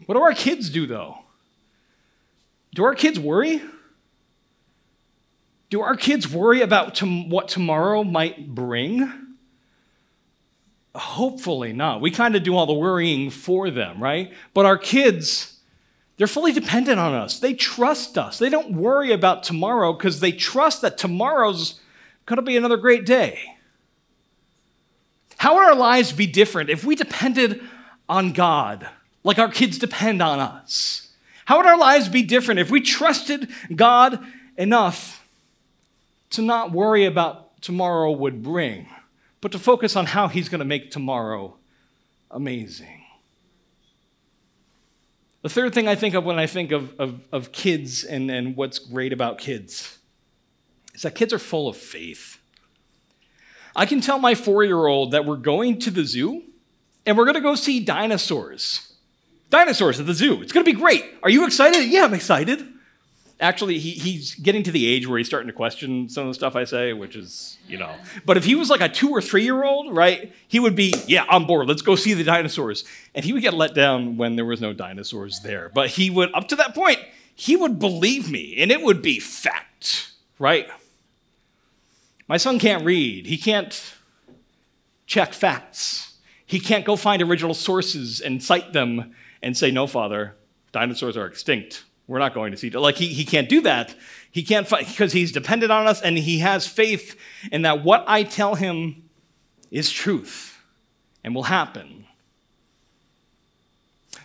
What 0.05 0.15
do 0.15 0.21
our 0.21 0.33
kids 0.33 0.69
do 0.69 0.87
though? 0.87 1.17
Do 2.73 2.85
our 2.85 2.95
kids 2.95 3.19
worry? 3.19 3.61
Do 5.75 5.81
our 5.81 5.97
kids 5.97 6.31
worry 6.31 6.61
about 6.61 6.97
what 7.01 7.49
tomorrow 7.49 8.05
might 8.05 8.55
bring? 8.55 9.11
Hopefully 10.95 11.73
not. 11.73 11.99
We 11.99 12.11
kind 12.11 12.33
of 12.33 12.43
do 12.43 12.55
all 12.55 12.65
the 12.65 12.73
worrying 12.73 13.29
for 13.29 13.69
them, 13.69 14.01
right? 14.01 14.31
But 14.53 14.65
our 14.65 14.77
kids, 14.77 15.59
they're 16.15 16.27
fully 16.27 16.53
dependent 16.53 16.97
on 16.97 17.13
us. 17.13 17.41
They 17.41 17.53
trust 17.53 18.17
us. 18.17 18.39
They 18.39 18.47
don't 18.47 18.71
worry 18.71 19.11
about 19.11 19.43
tomorrow 19.43 19.91
because 19.91 20.21
they 20.21 20.31
trust 20.31 20.81
that 20.81 20.97
tomorrow's 20.97 21.81
going 22.25 22.37
to 22.37 22.41
be 22.41 22.55
another 22.55 22.77
great 22.77 23.05
day. 23.05 23.37
How 25.35 25.55
would 25.55 25.65
our 25.65 25.75
lives 25.75 26.13
be 26.13 26.25
different 26.25 26.69
if 26.69 26.85
we 26.85 26.95
depended 26.95 27.61
on 28.07 28.31
God 28.31 28.87
like 29.25 29.39
our 29.39 29.51
kids 29.51 29.77
depend 29.77 30.21
on 30.21 30.39
us? 30.39 31.09
How 31.43 31.57
would 31.57 31.65
our 31.65 31.77
lives 31.77 32.07
be 32.07 32.23
different 32.23 32.61
if 32.61 32.71
we 32.71 32.79
trusted 32.79 33.49
God 33.75 34.25
enough 34.55 35.23
to 36.31 36.41
not 36.41 36.71
worry 36.71 37.05
about 37.05 37.61
tomorrow 37.61 38.11
would 38.11 38.43
bring? 38.43 38.87
but 39.45 39.51
to 39.51 39.59
focus 39.59 39.95
on 39.95 40.07
how 40.07 40.27
He's 40.27 40.49
going 40.49 40.57
to 40.57 40.65
make 40.65 40.89
tomorrow 40.89 41.55
amazing. 42.31 43.03
The 45.43 45.49
third 45.49 45.71
thing 45.71 45.87
I 45.87 45.93
think 45.93 46.15
of 46.15 46.23
when 46.23 46.39
I 46.39 46.47
think 46.47 46.71
of, 46.71 46.99
of, 46.99 47.21
of 47.31 47.51
kids 47.51 48.03
and, 48.03 48.31
and 48.31 48.55
what's 48.55 48.79
great 48.79 49.13
about 49.13 49.37
kids 49.37 49.99
is 50.95 51.03
that 51.03 51.13
kids 51.13 51.31
are 51.31 51.37
full 51.37 51.67
of 51.67 51.77
faith. 51.77 52.39
I 53.75 53.85
can 53.85 54.01
tell 54.01 54.17
my 54.17 54.33
four 54.33 54.63
year 54.63 54.87
old 54.87 55.11
that 55.11 55.25
we're 55.25 55.37
going 55.37 55.77
to 55.81 55.91
the 55.91 56.05
zoo 56.05 56.41
and 57.05 57.15
we're 57.15 57.25
going 57.25 57.35
to 57.35 57.41
go 57.41 57.53
see 57.53 57.79
dinosaurs. 57.79 58.93
Dinosaurs 59.51 59.99
at 59.99 60.07
the 60.07 60.15
zoo. 60.15 60.41
It's 60.41 60.51
going 60.51 60.65
to 60.65 60.73
be 60.73 60.75
great. 60.75 61.05
Are 61.21 61.29
you 61.29 61.45
excited? 61.45 61.85
Yeah, 61.85 62.05
I'm 62.05 62.15
excited 62.15 62.65
actually 63.39 63.79
he, 63.79 63.91
he's 63.91 64.35
getting 64.35 64.63
to 64.63 64.71
the 64.71 64.87
age 64.87 65.07
where 65.07 65.17
he's 65.17 65.27
starting 65.27 65.47
to 65.47 65.53
question 65.53 66.09
some 66.09 66.23
of 66.23 66.29
the 66.29 66.33
stuff 66.33 66.55
I 66.55 66.63
say, 66.63 66.93
which 66.93 67.15
is, 67.15 67.57
you 67.67 67.77
know. 67.77 67.93
But 68.25 68.37
if 68.37 68.45
he 68.45 68.55
was 68.55 68.69
like 68.69 68.81
a 68.81 68.89
two 68.89 69.09
or 69.09 69.21
three 69.21 69.43
year 69.43 69.63
old, 69.63 69.95
right, 69.95 70.33
he 70.47 70.59
would 70.59 70.75
be, 70.75 70.93
yeah, 71.07 71.25
on 71.29 71.45
board, 71.45 71.67
let's 71.67 71.81
go 71.81 71.95
see 71.95 72.13
the 72.13 72.23
dinosaurs. 72.23 72.85
And 73.13 73.25
he 73.25 73.33
would 73.33 73.41
get 73.41 73.53
let 73.53 73.73
down 73.73 74.17
when 74.17 74.35
there 74.35 74.45
was 74.45 74.61
no 74.61 74.73
dinosaurs 74.73 75.41
there. 75.41 75.69
But 75.73 75.91
he 75.91 76.09
would, 76.09 76.33
up 76.33 76.47
to 76.49 76.55
that 76.57 76.73
point, 76.73 76.99
he 77.35 77.55
would 77.55 77.79
believe 77.79 78.31
me, 78.31 78.55
and 78.59 78.71
it 78.71 78.81
would 78.81 79.01
be 79.01 79.19
fact, 79.19 80.11
right? 80.39 80.67
My 82.27 82.37
son 82.37 82.59
can't 82.59 82.85
read. 82.85 83.25
He 83.25 83.37
can't 83.37 83.95
check 85.05 85.33
facts. 85.33 86.17
He 86.45 86.59
can't 86.59 86.85
go 86.85 86.95
find 86.95 87.21
original 87.21 87.53
sources 87.53 88.21
and 88.21 88.41
cite 88.41 88.71
them 88.71 89.13
and 89.41 89.57
say, 89.57 89.69
no, 89.69 89.85
father, 89.85 90.35
dinosaurs 90.71 91.17
are 91.17 91.25
extinct 91.25 91.83
we're 92.07 92.19
not 92.19 92.33
going 92.33 92.51
to 92.51 92.57
see. 92.57 92.69
Like 92.69 92.95
he, 92.95 93.07
he 93.07 93.25
can't 93.25 93.49
do 93.49 93.61
that. 93.61 93.95
He 94.31 94.43
can't 94.43 94.67
fight 94.67 94.87
because 94.87 95.13
he's 95.13 95.31
dependent 95.31 95.71
on 95.71 95.87
us 95.87 96.01
and 96.01 96.17
he 96.17 96.39
has 96.39 96.67
faith 96.67 97.17
in 97.51 97.63
that 97.63 97.83
what 97.83 98.03
I 98.07 98.23
tell 98.23 98.55
him 98.55 99.09
is 99.71 99.91
truth 99.91 100.61
and 101.23 101.33
will 101.33 101.43
happen. 101.43 102.05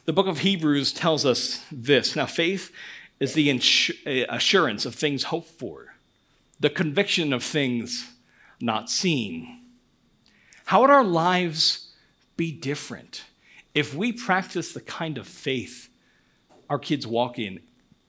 The 0.04 0.12
book 0.12 0.26
of 0.26 0.38
Hebrews 0.38 0.92
tells 0.92 1.24
us 1.24 1.64
this. 1.70 2.16
Now, 2.16 2.26
faith 2.26 2.72
is 3.18 3.34
the 3.34 3.50
uh, 3.50 4.34
assurance 4.34 4.84
of 4.84 4.94
things 4.94 5.24
hoped 5.24 5.50
for, 5.50 5.94
the 6.58 6.70
conviction 6.70 7.32
of 7.32 7.42
things 7.42 8.10
not 8.60 8.90
seen. 8.90 9.62
How 10.66 10.82
would 10.82 10.90
our 10.90 11.04
lives 11.04 11.92
be 12.36 12.52
different 12.52 13.24
if 13.74 13.94
we 13.94 14.12
practice 14.12 14.72
the 14.72 14.80
kind 14.80 15.16
of 15.16 15.26
faith 15.26 15.88
our 16.68 16.78
kids 16.78 17.06
walk 17.06 17.38
in 17.38 17.60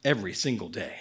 every 0.03 0.33
single 0.33 0.69
day. 0.69 0.95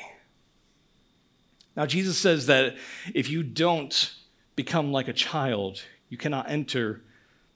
Now, 1.76 1.86
Jesus 1.86 2.18
says 2.18 2.46
that 2.46 2.76
if 3.14 3.30
you 3.30 3.42
don't 3.42 4.14
become 4.56 4.92
like 4.92 5.08
a 5.08 5.12
child, 5.12 5.82
you 6.08 6.16
cannot 6.16 6.50
enter 6.50 7.02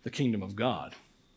the 0.03 0.11
kingdom 0.11 0.43
of 0.43 0.57
God. 0.57 0.95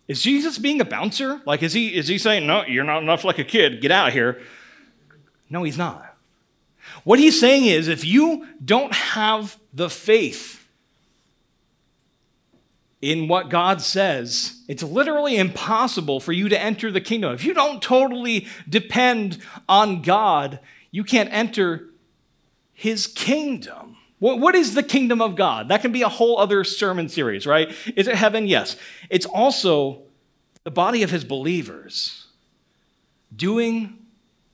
Is 0.07 0.21
Jesus 0.21 0.57
being 0.57 0.79
a 0.79 0.85
bouncer? 0.85 1.41
Like, 1.45 1.63
is 1.63 1.73
he, 1.73 1.93
is 1.93 2.07
he 2.07 2.17
saying, 2.17 2.47
no, 2.47 2.63
you're 2.65 2.83
not 2.83 3.03
enough 3.03 3.23
like 3.23 3.39
a 3.39 3.43
kid, 3.43 3.81
get 3.81 3.91
out 3.91 4.09
of 4.09 4.13
here? 4.13 4.41
No, 5.49 5.63
he's 5.63 5.77
not. 5.77 6.15
What 7.03 7.19
he's 7.19 7.39
saying 7.39 7.65
is, 7.65 7.87
if 7.87 8.05
you 8.05 8.47
don't 8.63 8.93
have 8.93 9.57
the 9.73 9.89
faith 9.89 10.56
in 13.01 13.27
what 13.27 13.49
God 13.49 13.81
says, 13.81 14.63
it's 14.67 14.83
literally 14.83 15.37
impossible 15.37 16.19
for 16.19 16.33
you 16.33 16.49
to 16.49 16.59
enter 16.59 16.91
the 16.91 17.01
kingdom. 17.01 17.33
If 17.33 17.43
you 17.43 17.53
don't 17.53 17.81
totally 17.81 18.47
depend 18.67 19.37
on 19.69 20.01
God, 20.01 20.59
you 20.91 21.03
can't 21.03 21.31
enter 21.31 21.89
his 22.73 23.07
kingdom. 23.07 23.97
What 24.19 24.55
is 24.55 24.73
the 24.73 24.81
kingdom 24.81 25.21
of 25.21 25.35
God? 25.35 25.69
That 25.69 25.81
can 25.81 25.91
be 25.91 26.01
a 26.01 26.09
whole 26.09 26.39
other 26.39 26.63
sermon 26.63 27.07
series, 27.07 27.45
right? 27.45 27.71
Is 27.95 28.07
it 28.07 28.15
heaven? 28.15 28.47
Yes. 28.47 28.75
It's 29.11 29.27
also 29.27 30.01
the 30.63 30.71
body 30.71 31.03
of 31.03 31.11
his 31.11 31.23
believers 31.23 32.25
doing 33.35 34.07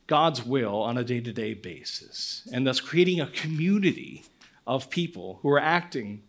God's 0.06 0.46
will 0.46 0.82
on 0.82 0.98
a 0.98 1.04
day 1.04 1.22
to 1.22 1.32
day 1.32 1.54
basis, 1.54 2.46
and 2.52 2.68
thus 2.68 2.82
creating 2.82 3.22
a 3.22 3.28
community 3.28 4.24
of 4.68 4.90
people 4.90 5.40
who 5.42 5.50
are 5.50 5.60
acting 5.60 6.24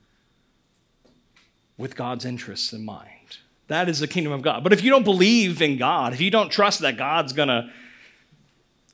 with 1.76 1.96
God's 1.96 2.24
interests 2.24 2.72
in 2.72 2.84
mind. 2.84 3.38
That 3.68 3.88
is 3.88 4.00
the 4.00 4.08
kingdom 4.08 4.32
of 4.32 4.42
God. 4.42 4.62
But 4.62 4.72
if 4.72 4.82
you 4.82 4.90
don't 4.90 5.04
believe 5.04 5.62
in 5.62 5.78
God, 5.78 6.12
if 6.12 6.20
you 6.20 6.30
don't 6.30 6.50
trust 6.50 6.80
that 6.80 6.96
God's 6.96 7.32
going 7.32 7.48
to 7.48 7.70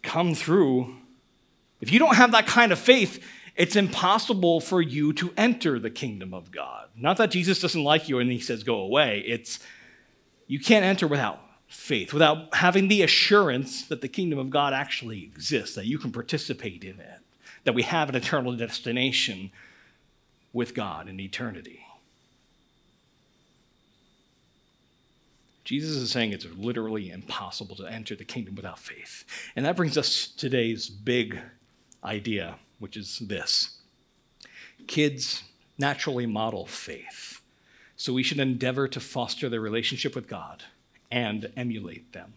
come 0.03 0.35
through, 0.35 0.95
if 1.81 1.93
you 1.93 1.99
don't 1.99 2.15
have 2.15 2.33
that 2.33 2.47
kind 2.47 2.73
of 2.73 2.79
faith, 2.79 3.23
it's 3.57 3.77
impossible 3.77 4.61
for 4.61 4.81
you 4.81 5.13
to 5.15 5.33
enter 5.37 5.79
the 5.79 5.91
kingdom 5.91 6.33
of 6.33 6.51
God. 6.51 6.89
Not 6.97 7.17
that 7.17 7.31
Jesus 7.31 7.61
doesn't 7.61 7.83
like 7.83 8.09
you 8.09 8.19
and 8.19 8.31
he 8.31 8.39
says, 8.39 8.63
go 8.63 8.77
away. 8.77 9.23
It's 9.27 9.59
you 10.47 10.61
can't 10.61 10.85
enter 10.85 11.07
without 11.07 11.41
faith, 11.69 12.13
without 12.13 12.55
having 12.55 12.89
the 12.89 13.03
assurance 13.03 13.87
that 13.87 14.01
the 14.01 14.09
kingdom 14.09 14.39
of 14.39 14.51
God 14.51 14.73
actually 14.73 15.23
exists, 15.23 15.75
that 15.77 15.87
you 15.87 15.99
can 15.99 16.11
participate 16.11 16.85
in 16.85 16.99
it, 16.99 17.21
that 17.65 17.75
we 17.75 17.83
have 17.83 18.09
an 18.09 18.17
eternal 18.17 18.57
destination 18.57 19.51
with 20.53 20.75
God 20.75 21.09
in 21.09 21.21
eternity. 21.21 21.81
Jesus 25.71 25.99
is 25.99 26.11
saying 26.11 26.33
it's 26.33 26.49
literally 26.57 27.13
impossible 27.13 27.77
to 27.77 27.87
enter 27.87 28.17
the 28.17 28.25
kingdom 28.25 28.57
without 28.57 28.77
faith. 28.77 29.25
And 29.55 29.65
that 29.65 29.77
brings 29.77 29.97
us 29.97 30.27
to 30.27 30.37
today's 30.37 30.89
big 30.89 31.39
idea, 32.03 32.57
which 32.81 32.97
is 32.97 33.21
this 33.21 33.79
kids 34.89 35.45
naturally 35.79 36.27
model 36.27 36.67
faith. 36.67 37.41
So 37.95 38.13
we 38.13 38.25
should 38.25 38.41
endeavor 38.41 38.89
to 38.89 38.99
foster 38.99 39.49
their 39.49 39.61
relationship 39.61 40.17
with 40.17 40.27
God 40.27 40.65
and 41.09 41.53
emulate 41.57 42.15
them. 42.15 42.33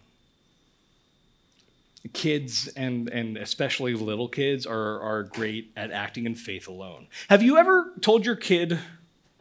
Kids 2.13 2.67
and, 2.75 3.09
and 3.09 3.35
especially 3.37 3.95
little 3.95 4.27
kids 4.27 4.67
are, 4.67 5.01
are 5.01 5.23
great 5.23 5.71
at 5.75 5.89
acting 5.89 6.27
in 6.27 6.35
faith 6.35 6.67
alone. 6.67 7.07
Have 7.29 7.41
you 7.41 7.57
ever 7.57 7.93
told 7.99 8.27
your 8.27 8.35
kid 8.35 8.77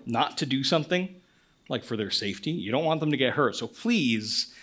not 0.06 0.38
to 0.38 0.46
do 0.46 0.64
something? 0.64 1.14
Like 1.68 1.84
for 1.84 1.96
their 1.96 2.10
safety. 2.10 2.50
You 2.50 2.70
don't 2.70 2.84
want 2.84 3.00
them 3.00 3.10
to 3.10 3.16
get 3.16 3.34
hurt. 3.34 3.56
So 3.56 3.66
please 3.66 4.54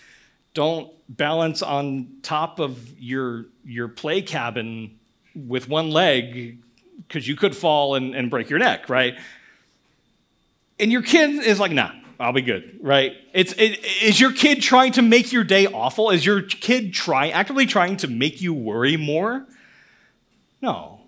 don't 0.54 0.90
balance 1.08 1.62
on 1.62 2.08
top 2.22 2.58
of 2.58 2.98
your 2.98 3.46
your 3.64 3.88
play 3.88 4.22
cabin 4.22 4.98
with 5.34 5.68
one 5.68 5.90
leg 5.90 6.58
because 7.06 7.26
you 7.26 7.36
could 7.36 7.56
fall 7.56 7.94
and, 7.94 8.14
and 8.14 8.30
break 8.30 8.50
your 8.50 8.58
neck, 8.58 8.88
right? 8.88 9.18
And 10.78 10.90
your 10.90 11.02
kid 11.02 11.44
is 11.44 11.60
like, 11.60 11.72
nah, 11.72 11.92
I'll 12.18 12.32
be 12.32 12.42
good, 12.42 12.78
right? 12.82 13.12
It's 13.32 13.52
it, 13.54 13.84
is 14.02 14.20
your 14.20 14.32
kid 14.32 14.60
trying 14.60 14.92
to 14.92 15.02
make 15.02 15.32
your 15.32 15.44
day 15.44 15.66
awful? 15.66 16.10
Is 16.10 16.24
your 16.24 16.42
kid 16.42 16.92
trying 16.92 17.32
actively 17.32 17.66
trying 17.66 17.96
to 17.98 18.08
make 18.08 18.40
you 18.40 18.52
worry 18.54 18.96
more? 18.96 19.46
No. 20.60 21.00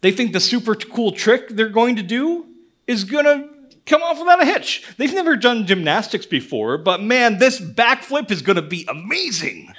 They 0.00 0.12
think 0.12 0.32
the 0.32 0.40
super 0.40 0.74
cool 0.74 1.12
trick 1.12 1.48
they're 1.48 1.68
going 1.68 1.96
to 1.96 2.02
do 2.02 2.46
is 2.86 3.04
going 3.04 3.24
to 3.24 3.48
come 3.86 4.02
off 4.02 4.18
without 4.18 4.42
a 4.42 4.46
hitch. 4.46 4.84
They've 4.96 5.14
never 5.14 5.36
done 5.36 5.66
gymnastics 5.66 6.26
before, 6.26 6.78
but 6.78 7.02
man, 7.02 7.38
this 7.38 7.60
backflip 7.60 8.30
is 8.30 8.42
going 8.42 8.56
to 8.56 8.62
be 8.62 8.86
amazing. 8.88 9.72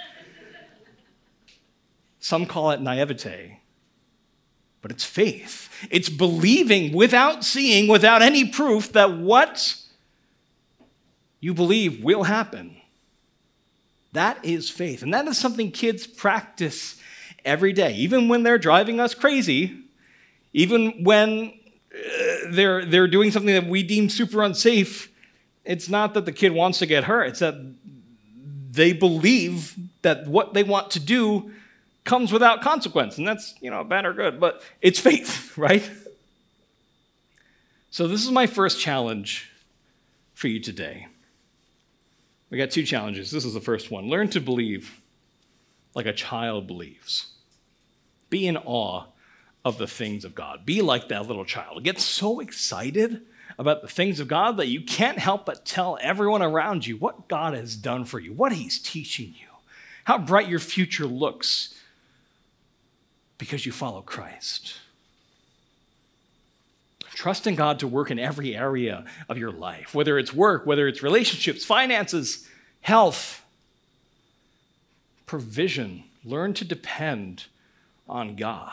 Some 2.19 2.45
call 2.45 2.71
it 2.71 2.81
naivete, 2.81 3.59
but 4.81 4.91
it's 4.91 5.03
faith. 5.03 5.69
It's 5.91 6.09
believing 6.09 6.93
without 6.93 7.43
seeing, 7.43 7.87
without 7.87 8.21
any 8.21 8.47
proof 8.47 8.93
that 8.93 9.17
what 9.17 9.77
you 11.39 11.53
believe 11.53 12.03
will 12.03 12.23
happen. 12.23 12.77
That 14.13 14.43
is 14.43 14.69
faith. 14.69 15.03
And 15.03 15.13
that 15.13 15.27
is 15.27 15.37
something 15.37 15.71
kids 15.71 16.07
practice 16.07 16.99
every 17.43 17.73
day, 17.73 17.93
even 17.93 18.27
when 18.27 18.43
they're 18.43 18.57
driving 18.57 18.99
us 18.99 19.13
crazy, 19.13 19.77
even 20.53 21.03
when 21.03 21.53
they're, 22.51 22.85
they're 22.85 23.07
doing 23.07 23.31
something 23.31 23.53
that 23.53 23.67
we 23.67 23.83
deem 23.83 24.09
super 24.09 24.43
unsafe, 24.43 25.11
it's 25.63 25.89
not 25.89 26.13
that 26.13 26.25
the 26.25 26.31
kid 26.31 26.51
wants 26.51 26.79
to 26.79 26.85
get 26.85 27.05
hurt, 27.05 27.25
it's 27.27 27.39
that 27.39 27.55
they 28.71 28.93
believe 28.93 29.75
that 30.01 30.27
what 30.27 30.53
they 30.53 30.63
want 30.63 30.91
to 30.91 30.99
do 30.99 31.51
comes 32.03 32.31
without 32.31 32.61
consequence. 32.61 33.17
And 33.17 33.27
that's, 33.27 33.55
you 33.61 33.71
know, 33.71 33.83
bad 33.83 34.05
or 34.05 34.13
good, 34.13 34.39
but 34.39 34.61
it's 34.81 34.99
faith, 34.99 35.57
right? 35.57 35.89
So, 37.89 38.07
this 38.07 38.23
is 38.23 38.31
my 38.31 38.45
first 38.45 38.79
challenge 38.79 39.49
for 40.33 40.47
you 40.47 40.59
today. 40.59 41.07
We 42.49 42.57
got 42.57 42.69
two 42.69 42.83
challenges. 42.83 43.31
This 43.31 43.45
is 43.45 43.53
the 43.53 43.61
first 43.61 43.89
one. 43.89 44.07
Learn 44.07 44.29
to 44.29 44.39
believe 44.39 45.01
like 45.95 46.05
a 46.05 46.13
child 46.13 46.67
believes. 46.67 47.27
Be 48.29 48.47
in 48.47 48.57
awe 48.57 49.05
of 49.65 49.79
the 49.79 49.87
things 49.87 50.23
of 50.23 50.35
God. 50.35 50.65
Be 50.65 50.83
like 50.83 51.09
that 51.09 51.27
little 51.27 51.43
child. 51.43 51.83
Get 51.83 51.99
so 51.99 52.39
excited 52.39 53.23
about 53.57 53.81
the 53.81 53.87
things 53.87 54.19
of 54.19 54.27
God 54.27 54.57
that 54.57 54.67
you 54.67 54.81
can't 54.81 55.17
help 55.17 55.45
but 55.45 55.65
tell 55.65 55.97
everyone 56.01 56.43
around 56.43 56.85
you 56.85 56.97
what 56.97 57.27
God 57.27 57.55
has 57.55 57.75
done 57.75 58.05
for 58.05 58.19
you, 58.19 58.31
what 58.31 58.51
He's 58.51 58.79
teaching 58.79 59.33
you, 59.39 59.47
how 60.03 60.19
bright 60.19 60.47
your 60.47 60.59
future 60.59 61.07
looks 61.07 61.73
because 63.39 63.65
you 63.65 63.71
follow 63.71 64.01
Christ. 64.01 64.75
Trust 67.13 67.47
in 67.47 67.55
God 67.55 67.79
to 67.79 67.87
work 67.87 68.11
in 68.11 68.19
every 68.19 68.55
area 68.55 69.05
of 69.29 69.37
your 69.37 69.51
life, 69.51 69.95
whether 69.95 70.19
it's 70.19 70.33
work, 70.33 70.65
whether 70.65 70.87
it's 70.87 71.01
relationships, 71.01 71.65
finances, 71.65 72.47
health, 72.81 73.43
provision. 75.25 76.03
Learn 76.23 76.53
to 76.55 76.65
depend 76.65 77.45
on 78.07 78.35
God. 78.35 78.71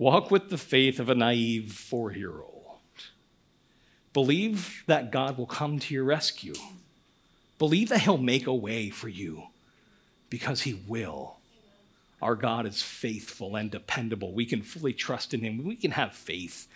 Walk 0.00 0.30
with 0.30 0.48
the 0.48 0.56
faith 0.56 0.98
of 0.98 1.10
a 1.10 1.14
naive 1.14 1.74
four 1.74 2.10
year 2.10 2.32
old. 2.32 2.78
Believe 4.14 4.82
that 4.86 5.12
God 5.12 5.36
will 5.36 5.44
come 5.44 5.78
to 5.78 5.92
your 5.92 6.04
rescue. 6.04 6.54
Believe 7.58 7.90
that 7.90 8.00
He'll 8.00 8.16
make 8.16 8.46
a 8.46 8.54
way 8.54 8.88
for 8.88 9.10
you 9.10 9.48
because 10.30 10.62
He 10.62 10.72
will. 10.88 11.36
Our 12.22 12.34
God 12.34 12.64
is 12.64 12.80
faithful 12.80 13.56
and 13.56 13.70
dependable. 13.70 14.32
We 14.32 14.46
can 14.46 14.62
fully 14.62 14.94
trust 14.94 15.34
in 15.34 15.42
Him. 15.42 15.62
We 15.64 15.76
can 15.76 15.90
have 15.90 16.14
faith 16.14 16.66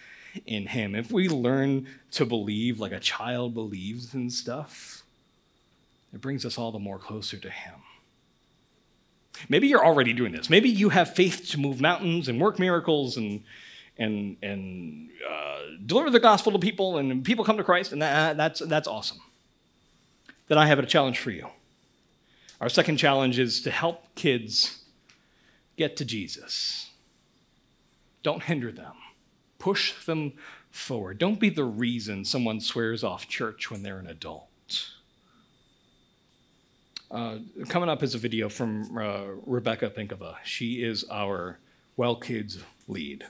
in 0.44 0.66
Him. 0.66 0.94
If 0.94 1.10
we 1.10 1.30
learn 1.30 1.86
to 2.10 2.26
believe 2.26 2.78
like 2.78 2.92
a 2.92 3.00
child 3.00 3.54
believes 3.54 4.12
in 4.12 4.28
stuff, 4.28 5.02
it 6.12 6.20
brings 6.20 6.44
us 6.44 6.58
all 6.58 6.72
the 6.72 6.78
more 6.78 6.98
closer 6.98 7.38
to 7.38 7.48
Him. 7.48 7.76
Maybe 9.48 9.68
you're 9.68 9.84
already 9.84 10.12
doing 10.12 10.32
this. 10.32 10.48
Maybe 10.48 10.68
you 10.68 10.90
have 10.90 11.14
faith 11.14 11.48
to 11.50 11.60
move 11.60 11.80
mountains 11.80 12.28
and 12.28 12.40
work 12.40 12.58
miracles 12.58 13.16
and 13.16 13.42
and 13.96 14.36
and 14.42 15.10
uh, 15.28 15.58
deliver 15.84 16.10
the 16.10 16.20
gospel 16.20 16.52
to 16.52 16.58
people, 16.58 16.98
and 16.98 17.24
people 17.24 17.44
come 17.44 17.56
to 17.56 17.64
Christ, 17.64 17.92
and 17.92 18.02
that, 18.02 18.36
that's 18.36 18.60
that's 18.60 18.88
awesome. 18.88 19.18
Then 20.48 20.58
I 20.58 20.66
have 20.66 20.78
a 20.78 20.86
challenge 20.86 21.18
for 21.18 21.30
you. 21.30 21.48
Our 22.60 22.68
second 22.68 22.96
challenge 22.96 23.38
is 23.38 23.62
to 23.62 23.70
help 23.70 24.14
kids 24.14 24.84
get 25.76 25.96
to 25.96 26.04
Jesus. 26.04 26.90
Don't 28.22 28.42
hinder 28.42 28.72
them. 28.72 28.94
Push 29.58 30.04
them 30.06 30.32
forward. 30.70 31.18
Don't 31.18 31.40
be 31.40 31.50
the 31.50 31.64
reason 31.64 32.24
someone 32.24 32.60
swears 32.60 33.04
off 33.04 33.28
church 33.28 33.70
when 33.70 33.82
they're 33.82 33.98
an 33.98 34.06
adult. 34.06 34.48
Uh, 37.10 37.38
coming 37.68 37.88
up 37.88 38.02
is 38.02 38.14
a 38.14 38.18
video 38.18 38.48
from 38.48 38.96
uh, 38.96 39.22
Rebecca 39.46 39.90
Pinkova. 39.90 40.36
She 40.44 40.82
is 40.82 41.04
our 41.10 41.58
Well 41.96 42.16
Kids 42.16 42.58
lead. 42.88 43.24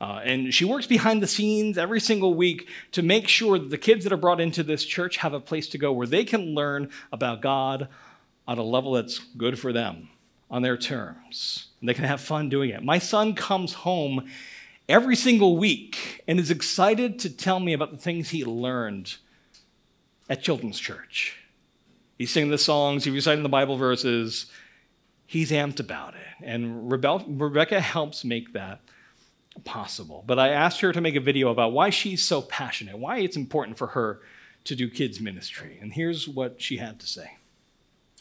Uh, 0.00 0.20
and 0.24 0.54
she 0.54 0.64
works 0.64 0.86
behind 0.86 1.22
the 1.22 1.26
scenes 1.26 1.76
every 1.76 2.00
single 2.00 2.32
week 2.32 2.68
to 2.92 3.02
make 3.02 3.28
sure 3.28 3.58
that 3.58 3.68
the 3.68 3.76
kids 3.76 4.04
that 4.04 4.12
are 4.12 4.16
brought 4.16 4.40
into 4.40 4.62
this 4.62 4.84
church 4.84 5.18
have 5.18 5.34
a 5.34 5.40
place 5.40 5.68
to 5.68 5.76
go 5.76 5.92
where 5.92 6.06
they 6.06 6.24
can 6.24 6.54
learn 6.54 6.90
about 7.12 7.42
God 7.42 7.88
on 8.48 8.56
a 8.56 8.62
level 8.62 8.92
that's 8.92 9.18
good 9.18 9.58
for 9.58 9.72
them, 9.72 10.08
on 10.50 10.62
their 10.62 10.78
terms. 10.78 11.66
And 11.80 11.88
they 11.88 11.94
can 11.94 12.04
have 12.04 12.20
fun 12.22 12.48
doing 12.48 12.70
it. 12.70 12.82
My 12.82 12.98
son 12.98 13.34
comes 13.34 13.74
home 13.74 14.26
every 14.88 15.16
single 15.16 15.58
week 15.58 16.24
and 16.26 16.40
is 16.40 16.50
excited 16.50 17.18
to 17.18 17.30
tell 17.30 17.60
me 17.60 17.74
about 17.74 17.90
the 17.90 17.98
things 17.98 18.30
he 18.30 18.44
learned 18.44 19.16
at 20.30 20.42
Children's 20.42 20.78
Church. 20.78 21.39
He's 22.20 22.30
singing 22.30 22.50
the 22.50 22.58
songs, 22.58 23.04
he's 23.04 23.14
reciting 23.14 23.42
the 23.42 23.48
Bible 23.48 23.78
verses. 23.78 24.44
He's 25.24 25.50
amped 25.50 25.80
about 25.80 26.12
it. 26.12 26.44
And 26.44 26.92
Rebecca 26.92 27.80
helps 27.80 28.26
make 28.26 28.52
that 28.52 28.82
possible. 29.64 30.22
But 30.26 30.38
I 30.38 30.50
asked 30.50 30.82
her 30.82 30.92
to 30.92 31.00
make 31.00 31.16
a 31.16 31.20
video 31.20 31.48
about 31.48 31.72
why 31.72 31.88
she's 31.88 32.22
so 32.22 32.42
passionate, 32.42 32.98
why 32.98 33.20
it's 33.20 33.38
important 33.38 33.78
for 33.78 33.86
her 33.86 34.20
to 34.64 34.76
do 34.76 34.90
kids' 34.90 35.18
ministry. 35.18 35.78
And 35.80 35.94
here's 35.94 36.28
what 36.28 36.60
she 36.60 36.76
had 36.76 37.00
to 37.00 37.06
say 37.06 37.38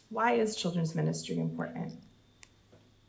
Why 0.07 0.35
is 0.35 0.55
children's 0.55 0.95
ministry 0.95 1.37
important? 1.37 1.91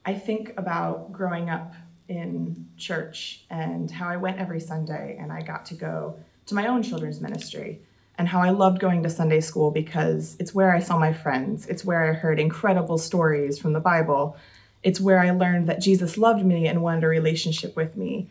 I 0.04 0.14
think 0.14 0.54
about 0.56 1.12
growing 1.12 1.50
up 1.50 1.72
in 2.08 2.66
church 2.76 3.44
and 3.48 3.88
how 3.88 4.08
I 4.08 4.16
went 4.16 4.40
every 4.40 4.58
Sunday 4.58 5.18
and 5.20 5.32
I 5.32 5.42
got 5.42 5.64
to 5.66 5.74
go 5.74 6.18
to 6.46 6.54
my 6.56 6.66
own 6.66 6.82
children's 6.82 7.20
ministry 7.20 7.80
and 8.20 8.28
how 8.28 8.42
I 8.42 8.50
loved 8.50 8.80
going 8.80 9.02
to 9.02 9.08
Sunday 9.08 9.40
school 9.40 9.70
because 9.70 10.36
it's 10.38 10.54
where 10.54 10.74
I 10.74 10.80
saw 10.80 10.98
my 10.98 11.10
friends. 11.10 11.66
It's 11.68 11.86
where 11.86 12.04
I 12.04 12.12
heard 12.12 12.38
incredible 12.38 12.98
stories 12.98 13.58
from 13.58 13.72
the 13.72 13.80
Bible. 13.80 14.36
It's 14.82 15.00
where 15.00 15.20
I 15.20 15.30
learned 15.30 15.70
that 15.70 15.80
Jesus 15.80 16.18
loved 16.18 16.44
me 16.44 16.68
and 16.68 16.82
wanted 16.82 17.04
a 17.04 17.08
relationship 17.08 17.74
with 17.76 17.96
me. 17.96 18.28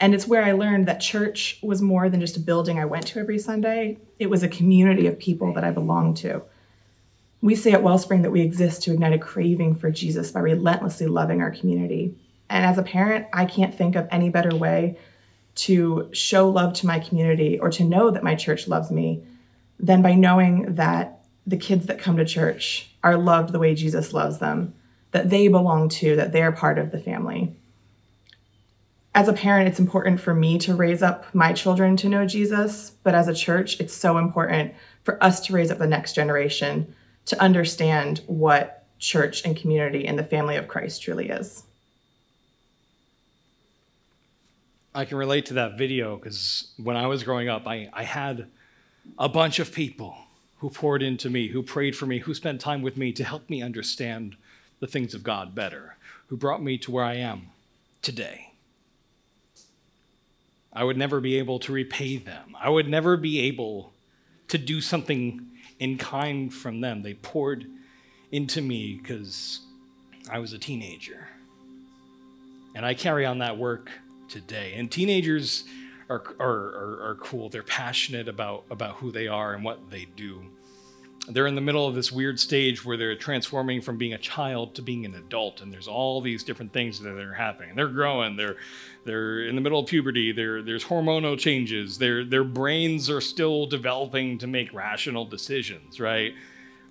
And 0.00 0.14
it's 0.14 0.26
where 0.26 0.42
I 0.42 0.52
learned 0.52 0.88
that 0.88 1.02
church 1.02 1.58
was 1.62 1.82
more 1.82 2.08
than 2.08 2.22
just 2.22 2.38
a 2.38 2.40
building 2.40 2.78
I 2.78 2.86
went 2.86 3.08
to 3.08 3.20
every 3.20 3.38
Sunday, 3.38 3.98
it 4.18 4.30
was 4.30 4.42
a 4.42 4.48
community 4.48 5.06
of 5.06 5.18
people 5.18 5.52
that 5.52 5.64
I 5.64 5.70
belonged 5.70 6.16
to. 6.18 6.40
We 7.42 7.56
say 7.56 7.72
at 7.72 7.82
Wellspring 7.82 8.22
that 8.22 8.32
we 8.32 8.40
exist 8.40 8.84
to 8.84 8.94
ignite 8.94 9.12
a 9.12 9.18
craving 9.18 9.74
for 9.74 9.90
Jesus 9.90 10.32
by 10.32 10.40
relentlessly 10.40 11.08
loving 11.08 11.42
our 11.42 11.50
community. 11.50 12.14
And 12.48 12.64
as 12.64 12.78
a 12.78 12.82
parent, 12.82 13.26
I 13.34 13.44
can't 13.44 13.74
think 13.74 13.96
of 13.96 14.08
any 14.10 14.30
better 14.30 14.56
way 14.56 14.96
to 15.56 16.08
show 16.12 16.48
love 16.48 16.74
to 16.74 16.86
my 16.86 16.98
community 16.98 17.58
or 17.58 17.70
to 17.70 17.84
know 17.84 18.10
that 18.10 18.22
my 18.22 18.34
church 18.34 18.68
loves 18.68 18.90
me 18.90 19.24
than 19.78 20.02
by 20.02 20.14
knowing 20.14 20.74
that 20.74 21.24
the 21.46 21.56
kids 21.56 21.86
that 21.86 21.98
come 21.98 22.16
to 22.16 22.24
church 22.24 22.90
are 23.02 23.16
loved 23.16 23.52
the 23.52 23.58
way 23.58 23.74
Jesus 23.74 24.12
loves 24.12 24.38
them, 24.38 24.74
that 25.12 25.30
they 25.30 25.48
belong 25.48 25.88
to, 25.88 26.16
that 26.16 26.32
they're 26.32 26.52
part 26.52 26.78
of 26.78 26.90
the 26.90 26.98
family. 26.98 27.54
As 29.14 29.28
a 29.28 29.32
parent, 29.32 29.68
it's 29.68 29.80
important 29.80 30.20
for 30.20 30.34
me 30.34 30.58
to 30.58 30.74
raise 30.74 31.02
up 31.02 31.34
my 31.34 31.52
children 31.52 31.96
to 31.98 32.08
know 32.08 32.26
Jesus, 32.26 32.90
but 33.02 33.14
as 33.14 33.28
a 33.28 33.34
church, 33.34 33.80
it's 33.80 33.94
so 33.94 34.18
important 34.18 34.74
for 35.04 35.22
us 35.22 35.40
to 35.46 35.54
raise 35.54 35.70
up 35.70 35.78
the 35.78 35.86
next 35.86 36.14
generation 36.14 36.94
to 37.26 37.40
understand 37.40 38.20
what 38.26 38.84
church 38.98 39.44
and 39.44 39.56
community 39.56 40.06
and 40.06 40.18
the 40.18 40.24
family 40.24 40.56
of 40.56 40.68
Christ 40.68 41.02
truly 41.02 41.30
is. 41.30 41.65
I 44.96 45.04
can 45.04 45.18
relate 45.18 45.44
to 45.46 45.54
that 45.54 45.76
video 45.76 46.16
because 46.16 46.68
when 46.82 46.96
I 46.96 47.06
was 47.06 47.22
growing 47.22 47.50
up, 47.50 47.66
I, 47.66 47.90
I 47.92 48.02
had 48.02 48.46
a 49.18 49.28
bunch 49.28 49.58
of 49.58 49.70
people 49.70 50.16
who 50.60 50.70
poured 50.70 51.02
into 51.02 51.28
me, 51.28 51.48
who 51.48 51.62
prayed 51.62 51.94
for 51.94 52.06
me, 52.06 52.20
who 52.20 52.32
spent 52.32 52.62
time 52.62 52.80
with 52.80 52.96
me 52.96 53.12
to 53.12 53.22
help 53.22 53.50
me 53.50 53.60
understand 53.60 54.36
the 54.80 54.86
things 54.86 55.12
of 55.12 55.22
God 55.22 55.54
better, 55.54 55.96
who 56.28 56.36
brought 56.38 56.62
me 56.62 56.78
to 56.78 56.90
where 56.90 57.04
I 57.04 57.16
am 57.16 57.48
today. 58.00 58.54
I 60.72 60.82
would 60.82 60.96
never 60.96 61.20
be 61.20 61.36
able 61.36 61.58
to 61.58 61.72
repay 61.72 62.16
them. 62.16 62.56
I 62.58 62.70
would 62.70 62.88
never 62.88 63.18
be 63.18 63.40
able 63.40 63.92
to 64.48 64.56
do 64.56 64.80
something 64.80 65.46
in 65.78 65.98
kind 65.98 66.52
from 66.52 66.80
them. 66.80 67.02
They 67.02 67.12
poured 67.12 67.66
into 68.32 68.62
me 68.62 68.94
because 68.94 69.60
I 70.30 70.38
was 70.38 70.54
a 70.54 70.58
teenager. 70.58 71.28
And 72.74 72.86
I 72.86 72.94
carry 72.94 73.26
on 73.26 73.40
that 73.40 73.58
work 73.58 73.90
today. 74.28 74.74
And 74.76 74.90
teenagers 74.90 75.64
are, 76.08 76.22
are, 76.38 77.10
are, 77.10 77.16
cool. 77.20 77.48
They're 77.48 77.62
passionate 77.62 78.28
about, 78.28 78.64
about 78.70 78.96
who 78.96 79.10
they 79.10 79.26
are 79.26 79.54
and 79.54 79.64
what 79.64 79.90
they 79.90 80.06
do. 80.16 80.42
They're 81.28 81.48
in 81.48 81.56
the 81.56 81.60
middle 81.60 81.88
of 81.88 81.96
this 81.96 82.12
weird 82.12 82.38
stage 82.38 82.84
where 82.84 82.96
they're 82.96 83.16
transforming 83.16 83.80
from 83.80 83.96
being 83.96 84.12
a 84.12 84.18
child 84.18 84.76
to 84.76 84.82
being 84.82 85.04
an 85.04 85.16
adult, 85.16 85.60
and 85.60 85.72
there's 85.72 85.88
all 85.88 86.20
these 86.20 86.44
different 86.44 86.72
things 86.72 87.00
that 87.00 87.10
are 87.10 87.34
happening. 87.34 87.74
They're 87.74 87.88
growing. 87.88 88.36
They're 88.36 88.56
they're 89.04 89.44
in 89.44 89.56
the 89.56 89.60
middle 89.60 89.80
of 89.80 89.86
puberty. 89.86 90.30
They're, 90.30 90.62
there's 90.62 90.84
hormonal 90.84 91.36
changes. 91.36 91.98
Their 91.98 92.24
their 92.24 92.44
brains 92.44 93.10
are 93.10 93.20
still 93.20 93.66
developing 93.66 94.38
to 94.38 94.46
make 94.46 94.72
rational 94.72 95.24
decisions, 95.24 95.98
right? 95.98 96.32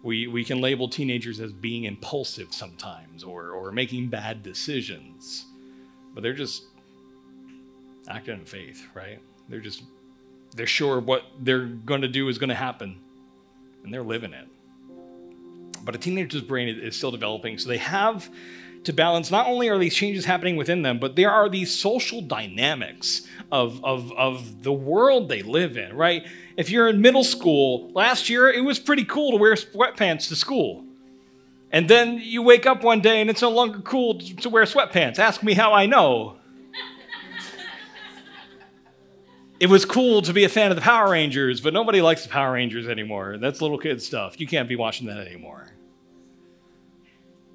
we, 0.06 0.28
we 0.28 0.46
can 0.46 0.62
label 0.62 0.88
teenagers 0.88 1.40
as 1.40 1.52
being 1.52 1.86
impulsive 1.86 2.54
sometimes 2.54 3.24
or, 3.24 3.50
or 3.50 3.72
making 3.72 4.08
bad 4.08 4.44
decisions, 4.44 5.46
but 6.14 6.22
they're 6.22 6.32
just 6.32 6.66
acting 8.10 8.40
in 8.40 8.46
faith, 8.46 8.86
right? 8.94 9.20
They're 9.50 9.60
just, 9.60 9.84
they're 10.56 10.68
sure 10.68 11.00
what 11.00 11.24
they're 11.40 11.66
going 11.66 12.02
to 12.02 12.08
do 12.08 12.28
is 12.30 12.38
going 12.38 12.50
to 12.50 12.56
happen, 12.56 13.00
and 13.84 13.94
they're 13.94 14.04
living 14.04 14.34
it. 14.34 14.48
But 15.84 15.96
a 15.96 15.98
teenager's 15.98 16.42
brain 16.42 16.68
is 16.68 16.96
still 16.96 17.12
developing, 17.12 17.58
so 17.58 17.70
they 17.70 17.78
have 17.78 18.30
to 18.86 18.94
balance 18.94 19.32
not 19.32 19.48
only 19.48 19.70
are 19.70 19.78
these 19.78 19.96
changes 19.96 20.26
happening 20.26 20.56
within 20.56 20.82
them, 20.84 21.00
but 21.00 21.16
there 21.16 21.32
are 21.32 21.50
these 21.50 21.78
social 21.78 22.22
dynamics 22.22 23.28
of, 23.52 23.84
of, 23.84 24.12
of 24.14 24.64
the 24.64 24.74
world 24.74 25.28
they 25.28 25.42
live 25.42 25.78
in, 25.78 25.96
right? 25.96 26.26
If 26.56 26.70
you're 26.70 26.88
in 26.88 27.02
middle 27.02 27.24
school, 27.24 27.92
last 27.94 28.30
year 28.30 28.50
it 28.50 28.64
was 28.64 28.80
pretty 28.80 29.04
cool 29.04 29.32
to 29.32 29.38
wear 29.38 29.56
sweatpants 29.56 30.28
to 30.30 30.36
school. 30.36 30.84
And 31.72 31.90
then 31.90 32.20
you 32.24 32.42
wake 32.42 32.66
up 32.66 32.84
one 32.84 33.02
day 33.02 33.22
and 33.22 33.30
it's 33.30 33.42
no 33.42 33.50
longer 33.50 33.80
cool 33.80 34.20
to 34.20 34.50
wear 34.50 34.64
sweatpants. 34.64 35.20
Ask 35.20 35.44
me 35.44 35.54
how 35.54 35.74
I 35.74 35.88
know. 35.88 36.38
It 39.60 39.68
was 39.68 39.86
cool 39.86 40.22
to 40.24 40.34
be 40.34 40.44
a 40.44 40.50
fan 40.50 40.72
of 40.72 40.76
the 40.76 40.82
Power 40.82 41.12
Rangers, 41.12 41.62
but 41.62 41.74
nobody 41.74 42.02
likes 42.02 42.24
the 42.24 42.30
Power 42.30 42.54
Rangers 42.54 42.88
anymore. 42.88 43.38
That's 43.38 43.62
little 43.62 43.78
kid 43.78 44.02
stuff. 44.02 44.40
You 44.40 44.48
can't 44.48 44.68
be 44.68 44.76
watching 44.76 45.08
that 45.08 45.18
anymore. 45.18 45.72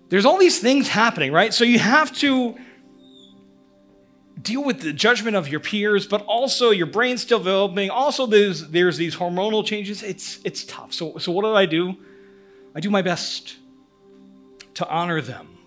There's 0.09 0.25
all 0.25 0.39
these 0.39 0.59
things 0.59 0.89
happening, 0.89 1.33
right? 1.33 1.53
So 1.53 1.63
you 1.63 1.79
have 1.79 2.13
to 2.19 2.57
deal 4.41 4.65
with 4.65 4.81
the 4.81 4.93
judgment 4.93 5.37
of 5.37 5.49
your 5.49 5.61
peers, 5.61 6.07
but 6.07 6.23
also 6.23 6.71
your 6.71 6.87
brain's 6.87 7.23
still 7.23 7.39
developing. 7.39 7.91
Also, 7.91 8.27
there's, 8.27 8.69
there's 8.69 8.97
these 8.97 9.17
hormonal 9.17 9.65
changes. 9.65 10.03
It's, 10.03 10.41
it's 10.45 10.65
tough. 10.65 10.93
So, 10.95 11.19
so, 11.19 11.31
what 11.31 11.43
do 11.43 11.55
I 11.55 11.67
do? 11.67 11.97
I 12.75 12.81
do 12.81 12.91
my 12.91 13.03
best 13.03 13.57
to 14.75 14.89
honor 14.89 15.21
them. 15.21 15.59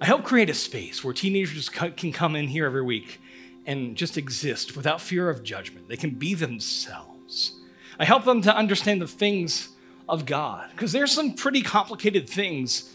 I 0.00 0.06
help 0.06 0.24
create 0.24 0.50
a 0.50 0.54
space 0.54 1.04
where 1.04 1.12
teenagers 1.12 1.68
can 1.68 2.12
come 2.12 2.36
in 2.36 2.48
here 2.48 2.66
every 2.66 2.82
week 2.82 3.20
and 3.66 3.96
just 3.96 4.16
exist 4.16 4.76
without 4.76 5.00
fear 5.00 5.28
of 5.28 5.42
judgment. 5.42 5.88
They 5.88 5.96
can 5.96 6.10
be 6.10 6.34
themselves. 6.34 7.52
I 7.98 8.04
help 8.04 8.24
them 8.24 8.42
to 8.42 8.56
understand 8.56 9.02
the 9.02 9.08
things 9.08 9.70
of 10.08 10.24
God 10.24 10.70
because 10.70 10.92
there's 10.92 11.12
some 11.12 11.34
pretty 11.34 11.62
complicated 11.62 12.28
things 12.28 12.94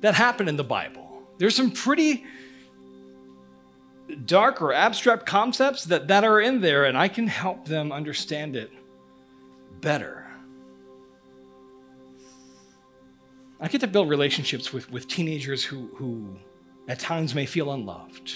that 0.00 0.14
happen 0.14 0.48
in 0.48 0.56
the 0.56 0.64
Bible. 0.64 1.22
There's 1.38 1.54
some 1.54 1.70
pretty 1.70 2.24
dark 4.26 4.60
or 4.60 4.72
abstract 4.72 5.26
concepts 5.26 5.84
that, 5.84 6.08
that 6.08 6.24
are 6.24 6.40
in 6.40 6.60
there, 6.60 6.84
and 6.84 6.96
I 6.96 7.08
can 7.08 7.26
help 7.26 7.66
them 7.66 7.92
understand 7.92 8.56
it 8.56 8.70
better. 9.80 10.26
I 13.60 13.68
get 13.68 13.80
to 13.80 13.86
build 13.86 14.08
relationships 14.08 14.72
with, 14.72 14.90
with 14.90 15.08
teenagers 15.08 15.64
who, 15.64 15.88
who 15.96 16.36
at 16.86 16.98
times 16.98 17.34
may 17.34 17.46
feel 17.46 17.72
unloved, 17.72 18.34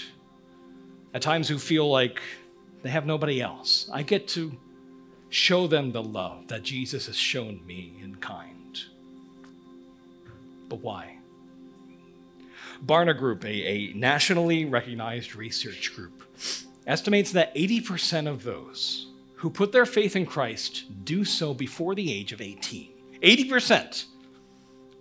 at 1.13 1.21
times 1.21 1.47
who 1.47 1.57
feel 1.57 1.89
like 1.89 2.21
they 2.83 2.89
have 2.89 3.05
nobody 3.05 3.41
else. 3.41 3.89
I 3.91 4.03
get 4.03 4.27
to 4.29 4.57
show 5.29 5.67
them 5.67 5.91
the 5.91 6.03
love 6.03 6.47
that 6.47 6.63
Jesus 6.63 7.07
has 7.07 7.15
shown 7.15 7.65
me 7.65 7.93
in 8.01 8.15
kind. 8.15 8.79
But 10.67 10.81
why? 10.81 11.17
Barna 12.85 13.17
Group, 13.17 13.43
a, 13.43 13.47
a 13.49 13.93
nationally 13.93 14.65
recognized 14.65 15.35
research 15.35 15.93
group, 15.95 16.23
estimates 16.87 17.31
that 17.33 17.53
80% 17.55 18.27
of 18.27 18.43
those 18.43 19.07
who 19.35 19.49
put 19.49 19.71
their 19.71 19.85
faith 19.85 20.15
in 20.15 20.25
Christ 20.25 20.85
do 21.05 21.25
so 21.25 21.53
before 21.53 21.95
the 21.95 22.13
age 22.13 22.31
of 22.31 22.41
18. 22.41 22.89
80% 23.21 24.05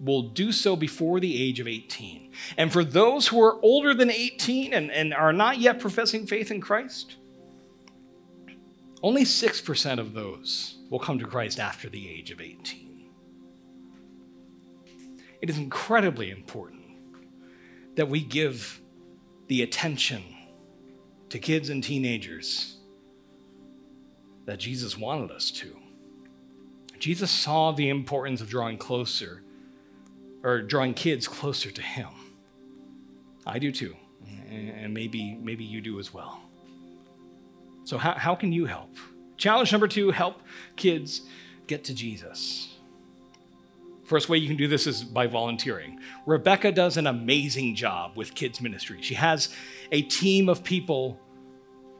will 0.00 0.22
do 0.22 0.52
so 0.52 0.76
before 0.76 1.20
the 1.20 1.42
age 1.42 1.60
of 1.60 1.66
18. 1.66 2.30
And 2.56 2.72
for 2.72 2.84
those 2.84 3.28
who 3.28 3.42
are 3.42 3.58
older 3.62 3.94
than 3.94 4.10
18 4.10 4.72
and, 4.72 4.90
and 4.90 5.12
are 5.12 5.32
not 5.32 5.58
yet 5.58 5.80
professing 5.80 6.26
faith 6.26 6.50
in 6.50 6.60
Christ, 6.60 7.16
only 9.02 9.24
6% 9.24 9.98
of 9.98 10.14
those 10.14 10.78
will 10.90 10.98
come 10.98 11.18
to 11.18 11.26
Christ 11.26 11.58
after 11.58 11.88
the 11.88 12.08
age 12.08 12.30
of 12.30 12.40
18. 12.40 13.10
It 15.40 15.50
is 15.50 15.58
incredibly 15.58 16.30
important 16.30 16.82
that 17.96 18.08
we 18.08 18.22
give 18.22 18.80
the 19.46 19.62
attention 19.62 20.22
to 21.30 21.38
kids 21.38 21.68
and 21.68 21.82
teenagers 21.82 22.76
that 24.46 24.58
Jesus 24.58 24.96
wanted 24.96 25.30
us 25.30 25.50
to. 25.52 25.76
Jesus 26.98 27.30
saw 27.30 27.70
the 27.70 27.88
importance 27.88 28.40
of 28.40 28.48
drawing 28.48 28.78
closer 28.78 29.42
or 30.42 30.62
drawing 30.62 30.94
kids 30.94 31.26
closer 31.28 31.70
to 31.70 31.82
him. 31.82 32.08
I 33.46 33.58
do 33.58 33.72
too. 33.72 33.96
And 34.50 34.94
maybe 34.94 35.34
maybe 35.34 35.64
you 35.64 35.80
do 35.80 35.98
as 35.98 36.12
well. 36.12 36.40
So 37.84 37.98
how, 37.98 38.12
how 38.12 38.34
can 38.34 38.52
you 38.52 38.66
help? 38.66 38.96
Challenge 39.36 39.72
number 39.72 39.88
two, 39.88 40.10
help 40.10 40.42
kids 40.76 41.22
get 41.66 41.84
to 41.84 41.94
Jesus. 41.94 42.74
First 44.04 44.28
way 44.28 44.38
you 44.38 44.48
can 44.48 44.56
do 44.56 44.68
this 44.68 44.86
is 44.86 45.04
by 45.04 45.26
volunteering. 45.26 46.00
Rebecca 46.24 46.72
does 46.72 46.96
an 46.96 47.06
amazing 47.06 47.74
job 47.74 48.16
with 48.16 48.34
kids' 48.34 48.60
ministry. 48.60 49.02
She 49.02 49.14
has 49.14 49.54
a 49.92 50.02
team 50.02 50.48
of 50.48 50.64
people 50.64 51.20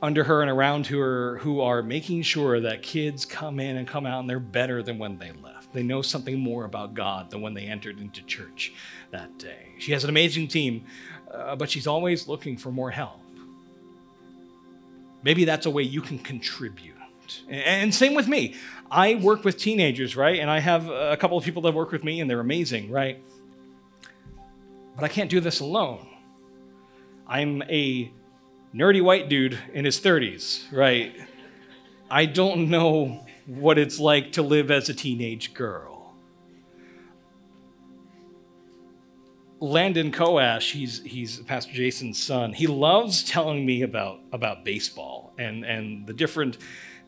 under 0.00 0.24
her 0.24 0.40
and 0.40 0.50
around 0.50 0.86
her 0.86 1.36
who 1.38 1.60
are 1.60 1.82
making 1.82 2.22
sure 2.22 2.60
that 2.60 2.82
kids 2.82 3.24
come 3.24 3.60
in 3.60 3.76
and 3.76 3.86
come 3.86 4.06
out 4.06 4.20
and 4.20 4.30
they're 4.30 4.40
better 4.40 4.82
than 4.82 4.98
when 4.98 5.18
they 5.18 5.32
left. 5.32 5.57
They 5.72 5.82
know 5.82 6.02
something 6.02 6.38
more 6.38 6.64
about 6.64 6.94
God 6.94 7.30
than 7.30 7.40
when 7.40 7.54
they 7.54 7.64
entered 7.64 8.00
into 8.00 8.22
church 8.22 8.72
that 9.10 9.38
day. 9.38 9.74
She 9.78 9.92
has 9.92 10.04
an 10.04 10.10
amazing 10.10 10.48
team, 10.48 10.84
uh, 11.32 11.56
but 11.56 11.70
she's 11.70 11.86
always 11.86 12.26
looking 12.26 12.56
for 12.56 12.70
more 12.70 12.90
help. 12.90 13.20
Maybe 15.22 15.44
that's 15.44 15.66
a 15.66 15.70
way 15.70 15.82
you 15.82 16.00
can 16.00 16.18
contribute. 16.18 16.94
And 17.48 17.94
same 17.94 18.14
with 18.14 18.28
me. 18.28 18.54
I 18.90 19.16
work 19.16 19.44
with 19.44 19.58
teenagers, 19.58 20.16
right? 20.16 20.38
And 20.38 20.48
I 20.50 20.60
have 20.60 20.88
a 20.88 21.16
couple 21.16 21.36
of 21.36 21.44
people 21.44 21.60
that 21.62 21.74
work 21.74 21.92
with 21.92 22.02
me, 22.02 22.20
and 22.20 22.30
they're 22.30 22.40
amazing, 22.40 22.90
right? 22.90 23.22
But 24.94 25.04
I 25.04 25.08
can't 25.08 25.28
do 25.28 25.40
this 25.40 25.60
alone. 25.60 26.08
I'm 27.26 27.62
a 27.64 28.10
nerdy 28.74 29.02
white 29.02 29.28
dude 29.28 29.58
in 29.74 29.84
his 29.84 30.00
30s, 30.00 30.72
right? 30.72 31.14
I 32.10 32.24
don't 32.24 32.70
know 32.70 33.26
what 33.48 33.78
it's 33.78 33.98
like 33.98 34.32
to 34.32 34.42
live 34.42 34.70
as 34.70 34.90
a 34.90 34.94
teenage 34.94 35.54
girl. 35.54 36.12
Landon 39.58 40.12
Koash, 40.12 40.70
he's, 40.72 41.02
he's 41.02 41.38
Pastor 41.38 41.72
Jason's 41.72 42.22
son. 42.22 42.52
He 42.52 42.66
loves 42.66 43.24
telling 43.24 43.64
me 43.64 43.82
about, 43.82 44.20
about 44.32 44.64
baseball 44.64 45.32
and, 45.38 45.64
and 45.64 46.06
the 46.06 46.12
different 46.12 46.58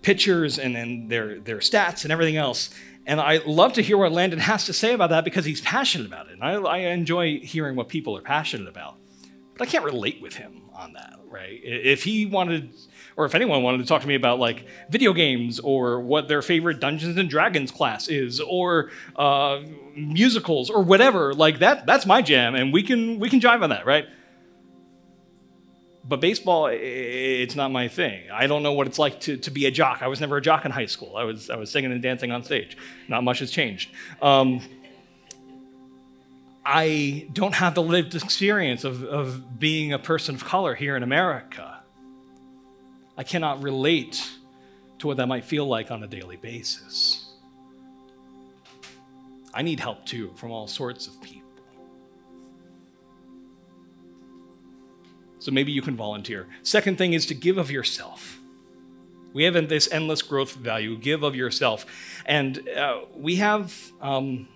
pictures 0.03 0.59
and, 0.59 0.76
and 0.76 1.11
their, 1.11 1.38
their 1.40 1.59
stats 1.59 2.05
and 2.05 2.12
everything 2.12 2.38
else. 2.38 2.70
And 3.07 3.20
I 3.20 3.40
love 3.46 3.74
to 3.74 3.83
hear 3.83 3.98
what 3.98 4.11
Landon 4.11 4.40
has 4.40 4.64
to 4.64 4.72
say 4.72 4.94
about 4.94 5.11
that 5.11 5.24
because 5.24 5.44
he's 5.44 5.61
passionate 5.61 6.07
about 6.07 6.29
it. 6.29 6.33
And 6.33 6.42
I, 6.42 6.55
I 6.55 6.79
enjoy 6.79 7.38
hearing 7.40 7.76
what 7.76 7.88
people 7.88 8.16
are 8.16 8.22
passionate 8.22 8.66
about. 8.66 8.96
But 9.57 9.68
I 9.68 9.70
can't 9.70 9.85
relate 9.85 10.22
with 10.22 10.37
him 10.37 10.62
on 10.74 10.94
that, 10.94 11.18
right? 11.29 11.61
If 11.62 12.03
he 12.03 12.24
wanted, 12.24 12.72
or 13.16 13.24
if 13.24 13.34
anyone 13.34 13.62
wanted 13.62 13.78
to 13.78 13.84
talk 13.84 14.02
to 14.02 14.08
me 14.08 14.14
about 14.14 14.38
like 14.38 14.66
video 14.88 15.12
games 15.12 15.60
or 15.60 16.00
what 16.00 16.28
their 16.28 16.42
favorite 16.42 16.80
Dungeons 16.80 17.16
and 17.16 17.28
Dragons 17.28 17.70
class 17.70 18.08
is, 18.08 18.40
or 18.40 18.90
uh, 19.16 19.60
musicals 19.94 20.70
or 20.70 20.82
whatever, 20.82 21.34
like 21.34 21.58
that, 21.60 21.86
that's 21.86 22.06
my 22.06 22.22
jam, 22.22 22.54
and 22.54 22.72
we 22.72 22.82
can 22.82 23.18
we 23.18 23.28
can 23.28 23.40
jive 23.40 23.62
on 23.62 23.70
that, 23.70 23.86
right? 23.86 24.06
But 26.02 26.20
baseball, 26.20 26.68
it's 26.72 27.54
not 27.54 27.70
my 27.70 27.86
thing. 27.86 28.22
I 28.32 28.48
don't 28.48 28.64
know 28.64 28.72
what 28.72 28.88
it's 28.88 28.98
like 28.98 29.20
to, 29.20 29.36
to 29.36 29.50
be 29.50 29.66
a 29.66 29.70
jock. 29.70 30.02
I 30.02 30.08
was 30.08 30.20
never 30.20 30.38
a 30.38 30.40
jock 30.40 30.64
in 30.64 30.72
high 30.72 30.86
school. 30.86 31.16
I 31.16 31.22
was, 31.22 31.50
I 31.50 31.56
was 31.56 31.70
singing 31.70 31.92
and 31.92 32.02
dancing 32.02 32.32
on 32.32 32.42
stage. 32.42 32.76
Not 33.06 33.22
much 33.22 33.38
has 33.38 33.50
changed. 33.52 33.90
Um, 34.20 34.60
I 36.64 37.28
don't 37.32 37.54
have 37.54 37.74
the 37.74 37.82
lived 37.82 38.14
experience 38.14 38.82
of, 38.82 39.04
of 39.04 39.58
being 39.58 39.92
a 39.92 39.98
person 39.98 40.34
of 40.34 40.44
color 40.44 40.74
here 40.74 40.96
in 40.96 41.02
America. 41.02 41.79
I 43.20 43.22
cannot 43.22 43.62
relate 43.62 44.26
to 44.98 45.06
what 45.06 45.18
that 45.18 45.26
might 45.26 45.44
feel 45.44 45.66
like 45.66 45.90
on 45.90 46.02
a 46.02 46.06
daily 46.06 46.38
basis. 46.38 47.35
I 49.52 49.61
need 49.61 49.78
help 49.78 50.06
too 50.06 50.33
from 50.37 50.52
all 50.52 50.66
sorts 50.66 51.06
of 51.06 51.20
people. 51.20 51.50
So 55.38 55.50
maybe 55.50 55.70
you 55.70 55.83
can 55.83 55.96
volunteer. 55.96 56.48
Second 56.62 56.96
thing 56.96 57.12
is 57.12 57.26
to 57.26 57.35
give 57.35 57.59
of 57.59 57.70
yourself. 57.70 58.38
We 59.35 59.44
have 59.44 59.68
this 59.68 59.92
endless 59.92 60.22
growth 60.22 60.54
value. 60.54 60.96
Give 60.96 61.22
of 61.22 61.37
yourself. 61.37 61.85
And 62.24 62.66
uh, 62.70 63.00
we 63.14 63.37
have, 63.37 63.76
um, 64.00 64.48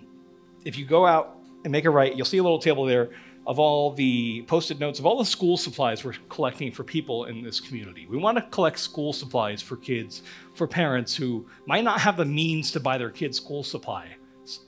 if 0.65 0.75
you 0.75 0.85
go 0.85 1.05
out 1.05 1.37
and 1.63 1.71
make 1.71 1.85
a 1.85 1.91
right, 1.91 2.15
you'll 2.15 2.25
see 2.25 2.39
a 2.39 2.43
little 2.43 2.57
table 2.57 2.85
there 2.85 3.11
of 3.47 3.59
all 3.59 3.91
the 3.91 4.41
posted 4.43 4.79
notes 4.79 4.97
of 4.99 5.05
all 5.05 5.17
the 5.17 5.25
school 5.25 5.55
supplies 5.55 6.03
we're 6.03 6.15
collecting 6.29 6.71
for 6.71 6.83
people 6.83 7.25
in 7.25 7.43
this 7.43 7.59
community. 7.59 8.07
We 8.09 8.17
want 8.17 8.37
to 8.37 8.43
collect 8.43 8.79
school 8.79 9.13
supplies 9.13 9.61
for 9.61 9.77
kids, 9.77 10.23
for 10.55 10.67
parents 10.67 11.15
who 11.15 11.45
might 11.67 11.83
not 11.83 11.99
have 12.01 12.17
the 12.17 12.25
means 12.25 12.71
to 12.71 12.79
buy 12.79 12.97
their 12.97 13.11
kids 13.11 13.37
school 13.37 13.63
supplies 13.63 14.15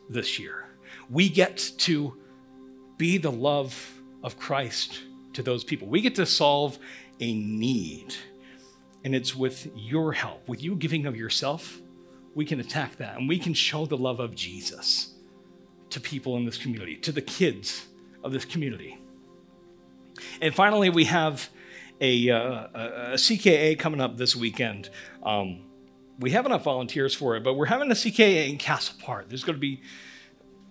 this 0.10 0.38
year. 0.38 0.66
We 1.10 1.30
get 1.30 1.72
to 1.80 2.16
be 2.98 3.18
the 3.18 3.32
love 3.32 4.02
of 4.24 4.38
Christ 4.38 5.02
to 5.34 5.44
those 5.44 5.64
people. 5.64 5.88
We 5.88 6.02
get 6.02 6.16
to 6.16 6.26
solve 6.26 6.78
a 7.20 7.34
need. 7.34 8.16
And 9.04 9.16
it's 9.16 9.36
with 9.36 9.72
your 9.76 10.12
help, 10.12 10.48
with 10.48 10.62
you 10.62 10.76
giving 10.76 11.06
of 11.06 11.16
yourself, 11.16 11.80
we 12.36 12.46
can 12.46 12.60
attack 12.60 12.98
that 12.98 13.18
and 13.18 13.28
we 13.28 13.40
can 13.40 13.54
show 13.54 13.86
the 13.86 13.98
love 13.98 14.20
of 14.20 14.36
Jesus 14.36 15.14
to 15.90 16.00
people 16.00 16.38
in 16.38 16.46
this 16.46 16.58
community, 16.58 16.96
to 16.98 17.12
the 17.12 17.22
kids 17.22 17.88
of 18.28 18.34
this 18.34 18.46
community. 18.46 19.00
And 20.42 20.54
finally, 20.54 20.90
we 20.90 21.06
have 21.06 21.50
a, 22.00 22.30
uh, 22.30 22.68
a 22.74 23.14
CKA 23.16 23.78
coming 23.80 24.02
up 24.02 24.18
this 24.18 24.36
weekend. 24.36 24.90
Um, 25.24 25.64
we 26.20 26.32
have 26.32 26.46
enough 26.46 26.64
volunteers 26.64 27.14
for 27.14 27.36
it, 27.36 27.44
but 27.44 27.56
we're 27.56 27.66
having 27.66 27.92
a 27.92 27.96
CKA 27.96 28.50
in 28.50 28.58
Castle 28.58 28.96
Park. 29.02 29.30
There's 29.30 29.44
going 29.44 29.56
to 29.56 29.60
be 29.60 29.82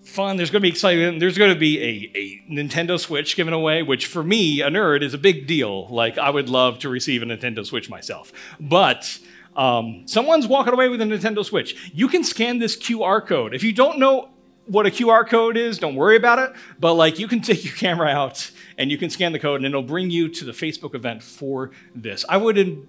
fun. 0.03 0.37
There's 0.37 0.51
going 0.51 0.61
to 0.61 0.67
be 0.67 0.71
excitement. 0.71 1.21
There's 1.21 1.39
going 1.39 1.53
to 1.53 1.59
be 1.59 1.81
a, 1.81 2.19
a 2.19 2.53
Nintendo 2.53 2.99
Switch 2.99 3.37
given 3.37 3.53
away, 3.53 3.83
which 3.83 4.07
for 4.07 4.23
me, 4.23 4.61
a 4.61 4.69
nerd, 4.69 5.03
is 5.03 5.15
a 5.15 5.19
big 5.19 5.47
deal. 5.47 5.89
Like, 5.89 6.19
I 6.19 6.31
would 6.31 6.49
love 6.49 6.79
to 6.81 6.89
receive 6.89 7.23
a 7.23 7.27
Nintendo 7.27 7.65
Switch 7.65 7.89
myself. 7.91 8.33
But 8.61 9.19
um, 9.57 10.03
someone's 10.07 10.47
walking 10.47 10.73
away 10.73 10.89
with 10.89 11.01
a 11.01 11.05
Nintendo 11.05 11.45
Switch. 11.45 11.93
You 11.93 12.09
can 12.09 12.25
scan 12.25 12.59
this 12.59 12.77
QR 12.77 13.25
code. 13.25 13.55
If 13.55 13.63
you 13.63 13.73
don't 13.73 13.99
know 13.99 14.31
what 14.67 14.87
a 14.87 14.91
QR 14.91 15.29
code 15.29 15.57
is, 15.57 15.79
don't 15.79 15.95
worry 15.95 16.17
about 16.17 16.39
it. 16.39 16.53
But 16.79 16.95
like, 16.95 17.19
you 17.19 17.29
can 17.29 17.41
take 17.43 17.65
your 17.65 17.75
camera 17.75 18.09
out 18.09 18.51
and 18.79 18.91
you 18.91 18.99
can 18.99 19.11
scan 19.11 19.33
the 19.33 19.39
code, 19.39 19.57
and 19.57 19.67
it'll 19.67 19.83
bring 19.83 20.11
you 20.11 20.29
to 20.29 20.45
the 20.45 20.53
Facebook 20.53 20.95
event 20.95 21.23
for 21.23 21.71
this. 21.95 22.25
I 22.29 22.37
would, 22.37 22.87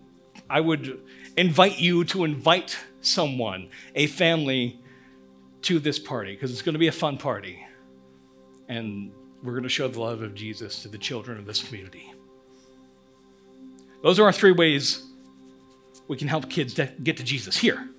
I 0.49 0.59
would 0.59 0.99
invite 1.37 1.79
you 1.79 2.03
to 2.05 2.25
invite 2.25 2.77
someone, 2.99 3.69
a 3.95 4.07
family 4.07 4.81
to 5.61 5.79
this 5.79 5.97
party 5.97 6.33
because 6.33 6.51
it's 6.51 6.61
going 6.61 6.73
to 6.73 6.79
be 6.79 6.87
a 6.87 6.91
fun 6.91 7.17
party. 7.17 7.65
And 8.67 9.11
we're 9.43 9.53
going 9.53 9.63
to 9.63 9.69
show 9.69 9.87
the 9.87 9.99
love 10.01 10.21
of 10.21 10.33
Jesus 10.35 10.81
to 10.81 10.89
the 10.89 10.97
children 10.97 11.37
of 11.37 11.45
this 11.45 11.63
community. 11.63 12.13
Those 14.03 14.19
are 14.19 14.25
our 14.25 14.33
three 14.33 14.51
ways 14.51 15.03
we 16.07 16.17
can 16.17 16.27
help 16.27 16.49
kids 16.49 16.73
get 16.73 17.17
to 17.17 17.23
Jesus 17.23 17.57
here 17.57 17.89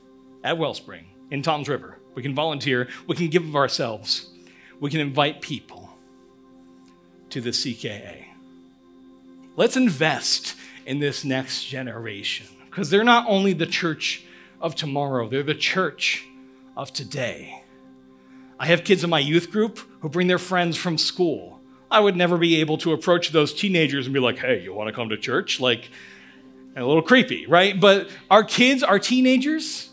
at 0.44 0.58
Wellspring 0.58 1.06
in 1.30 1.42
Toms 1.42 1.68
River. 1.68 1.98
We 2.14 2.22
can 2.22 2.34
volunteer, 2.34 2.88
we 3.06 3.14
can 3.14 3.28
give 3.28 3.44
of 3.44 3.54
ourselves, 3.54 4.30
we 4.80 4.90
can 4.90 5.00
invite 5.00 5.40
people 5.40 5.90
to 7.30 7.40
the 7.40 7.50
CKA. 7.50 8.24
Let's 9.56 9.76
invest 9.76 10.56
in 10.86 10.98
this 10.98 11.24
next 11.24 11.64
generation 11.64 12.46
because 12.66 12.90
they're 12.90 13.04
not 13.04 13.26
only 13.28 13.52
the 13.52 13.66
church 13.66 14.24
of 14.60 14.74
tomorrow, 14.74 15.28
they're 15.28 15.42
the 15.42 15.54
church 15.54 16.26
of 16.76 16.92
today. 16.92 17.62
I 18.58 18.66
have 18.66 18.84
kids 18.84 19.04
in 19.04 19.10
my 19.10 19.18
youth 19.20 19.50
group 19.50 19.78
who 20.00 20.08
bring 20.08 20.26
their 20.26 20.38
friends 20.38 20.76
from 20.76 20.98
school. 20.98 21.60
I 21.90 22.00
would 22.00 22.16
never 22.16 22.36
be 22.36 22.60
able 22.60 22.78
to 22.78 22.92
approach 22.92 23.30
those 23.30 23.54
teenagers 23.54 24.06
and 24.06 24.14
be 24.14 24.20
like, 24.20 24.38
hey, 24.38 24.60
you 24.60 24.74
want 24.74 24.88
to 24.88 24.92
come 24.92 25.08
to 25.10 25.16
church? 25.16 25.60
Like, 25.60 25.90
a 26.76 26.84
little 26.84 27.02
creepy, 27.02 27.46
right? 27.46 27.78
But 27.78 28.08
our 28.30 28.44
kids, 28.44 28.82
our 28.82 28.98
teenagers, 28.98 29.90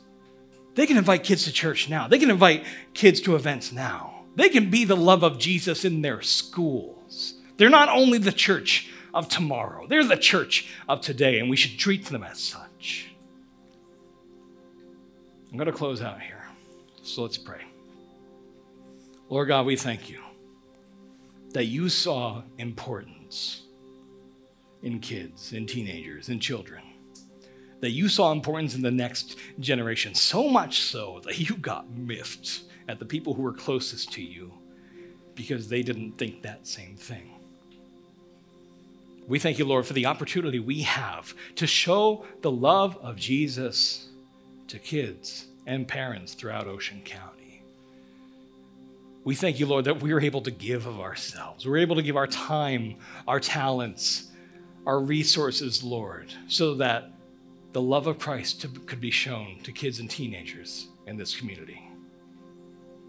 they 0.75 0.85
can 0.85 0.97
invite 0.97 1.23
kids 1.23 1.45
to 1.45 1.51
church 1.51 1.89
now. 1.89 2.07
They 2.07 2.19
can 2.19 2.29
invite 2.29 2.65
kids 2.93 3.21
to 3.21 3.35
events 3.35 3.71
now. 3.71 4.23
They 4.35 4.49
can 4.49 4.69
be 4.69 4.83
the 4.83 4.97
love 4.97 5.23
of 5.23 5.39
Jesus 5.39 5.85
in 5.85 6.01
their 6.01 6.21
schools. 6.21 7.35
They're 7.57 7.69
not 7.69 7.89
only 7.89 8.17
the 8.17 8.33
church 8.33 8.91
of 9.13 9.29
tomorrow, 9.29 9.87
they're 9.87 10.03
the 10.03 10.17
church 10.17 10.73
of 10.89 10.99
today, 10.99 11.39
and 11.39 11.49
we 11.49 11.55
should 11.55 11.79
treat 11.79 12.05
them 12.05 12.23
as 12.23 12.39
such. 12.39 13.15
I'm 15.49 15.57
going 15.57 15.71
to 15.71 15.77
close 15.77 16.01
out 16.01 16.21
here. 16.21 16.45
So 17.01 17.21
let's 17.21 17.37
pray. 17.37 17.61
Lord 19.29 19.47
God, 19.47 19.65
we 19.65 19.77
thank 19.77 20.09
you 20.09 20.19
that 21.53 21.65
you 21.65 21.87
saw 21.87 22.43
importance 22.57 23.63
in 24.83 24.99
kids, 24.99 25.53
in 25.53 25.65
teenagers, 25.65 26.27
in 26.27 26.41
children. 26.41 26.83
That 27.85 27.91
you 27.91 28.09
saw 28.09 28.31
importance 28.31 28.73
in 28.73 28.81
the 28.81 28.89
next 28.89 29.37
generation, 29.59 30.15
so 30.15 30.49
much 30.49 30.79
so 30.79 31.21
that 31.23 31.37
you 31.37 31.55
got 31.55 31.87
miffed 31.87 32.63
at 32.89 32.97
the 32.97 33.05
people 33.05 33.35
who 33.35 33.43
were 33.43 33.53
closest 33.53 34.11
to 34.13 34.23
you 34.23 34.51
because 35.35 35.69
they 35.69 35.83
didn't 35.83 36.17
think 36.17 36.41
that 36.41 36.65
same 36.65 36.95
thing. 36.95 37.29
We 39.27 39.37
thank 39.37 39.59
you, 39.59 39.65
Lord, 39.65 39.85
for 39.85 39.93
the 39.93 40.07
opportunity 40.07 40.57
we 40.57 40.81
have 40.81 41.35
to 41.57 41.67
show 41.67 42.25
the 42.41 42.49
love 42.49 42.97
of 43.03 43.17
Jesus 43.17 44.07
to 44.67 44.79
kids 44.79 45.45
and 45.67 45.87
parents 45.87 46.33
throughout 46.33 46.65
Ocean 46.65 47.03
County. 47.05 47.61
We 49.23 49.35
thank 49.35 49.59
you, 49.59 49.67
Lord, 49.67 49.85
that 49.85 50.01
we 50.01 50.11
are 50.11 50.19
able 50.19 50.41
to 50.41 50.49
give 50.49 50.87
of 50.87 50.99
ourselves. 50.99 51.67
We're 51.67 51.77
able 51.77 51.97
to 51.97 52.01
give 52.01 52.17
our 52.17 52.25
time, 52.25 52.95
our 53.27 53.39
talents, 53.39 54.31
our 54.87 54.99
resources, 54.99 55.83
Lord, 55.83 56.33
so 56.47 56.73
that 56.73 57.11
the 57.75 57.81
love 57.81 58.07
of 58.07 58.17
Christ 58.17 58.65
could 58.85 59.01
be 59.01 59.11
shown 59.11 59.57
to 59.63 59.71
kids 59.73 59.99
and 59.99 60.09
teenagers 60.09 60.87
in 61.07 61.17
this 61.17 61.35
community. 61.35 61.85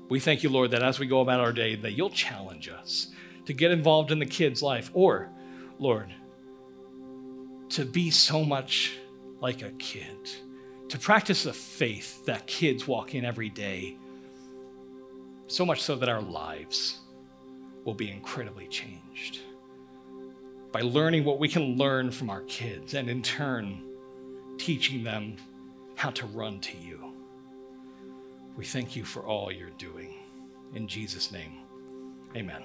We 0.09 0.19
thank 0.19 0.43
you, 0.43 0.49
Lord, 0.49 0.73
that 0.73 0.83
as 0.83 0.99
we 0.99 1.07
go 1.07 1.21
about 1.21 1.39
our 1.39 1.53
day, 1.53 1.77
that 1.77 1.93
you'll 1.93 2.11
challenge 2.11 2.69
us 2.69 3.13
to 3.45 3.53
get 3.53 3.71
involved 3.71 4.11
in 4.11 4.19
the 4.19 4.27
kid's 4.27 4.65
life, 4.65 4.91
or, 4.93 5.31
Lord, 5.79 6.13
to 7.69 7.85
be 7.85 8.11
so 8.11 8.45
much 8.45 8.99
like 9.39 9.63
a 9.63 9.71
kid 9.71 10.19
to 10.89 10.99
practice 10.99 11.47
a 11.47 11.53
faith 11.53 12.25
that 12.25 12.49
kids 12.49 12.89
walk 12.89 13.15
in 13.15 13.25
every 13.25 13.51
day, 13.51 13.97
so 15.47 15.65
much 15.65 15.81
so 15.81 15.95
that 15.95 16.09
our 16.09 16.23
lives 16.23 16.99
will 17.85 17.95
be 17.95 18.11
incredibly 18.11 18.67
changed. 18.67 19.43
By 20.73 20.81
learning 20.81 21.23
what 21.23 21.39
we 21.39 21.47
can 21.47 21.77
learn 21.77 22.11
from 22.11 22.31
our 22.31 22.43
kids, 22.43 22.95
and 22.95 23.09
in 23.09 23.23
turn, 23.23 23.85
teaching 24.59 25.05
them 25.05 25.37
how 25.95 26.11
to 26.11 26.27
run 26.27 26.61
to 26.61 26.77
you. 26.77 27.13
We 28.57 28.65
thank 28.65 28.97
you 28.97 29.05
for 29.05 29.23
all 29.23 29.53
you're 29.53 29.71
doing. 29.71 30.15
In 30.75 30.89
Jesus' 30.89 31.31
name, 31.31 31.53
amen. 32.35 32.63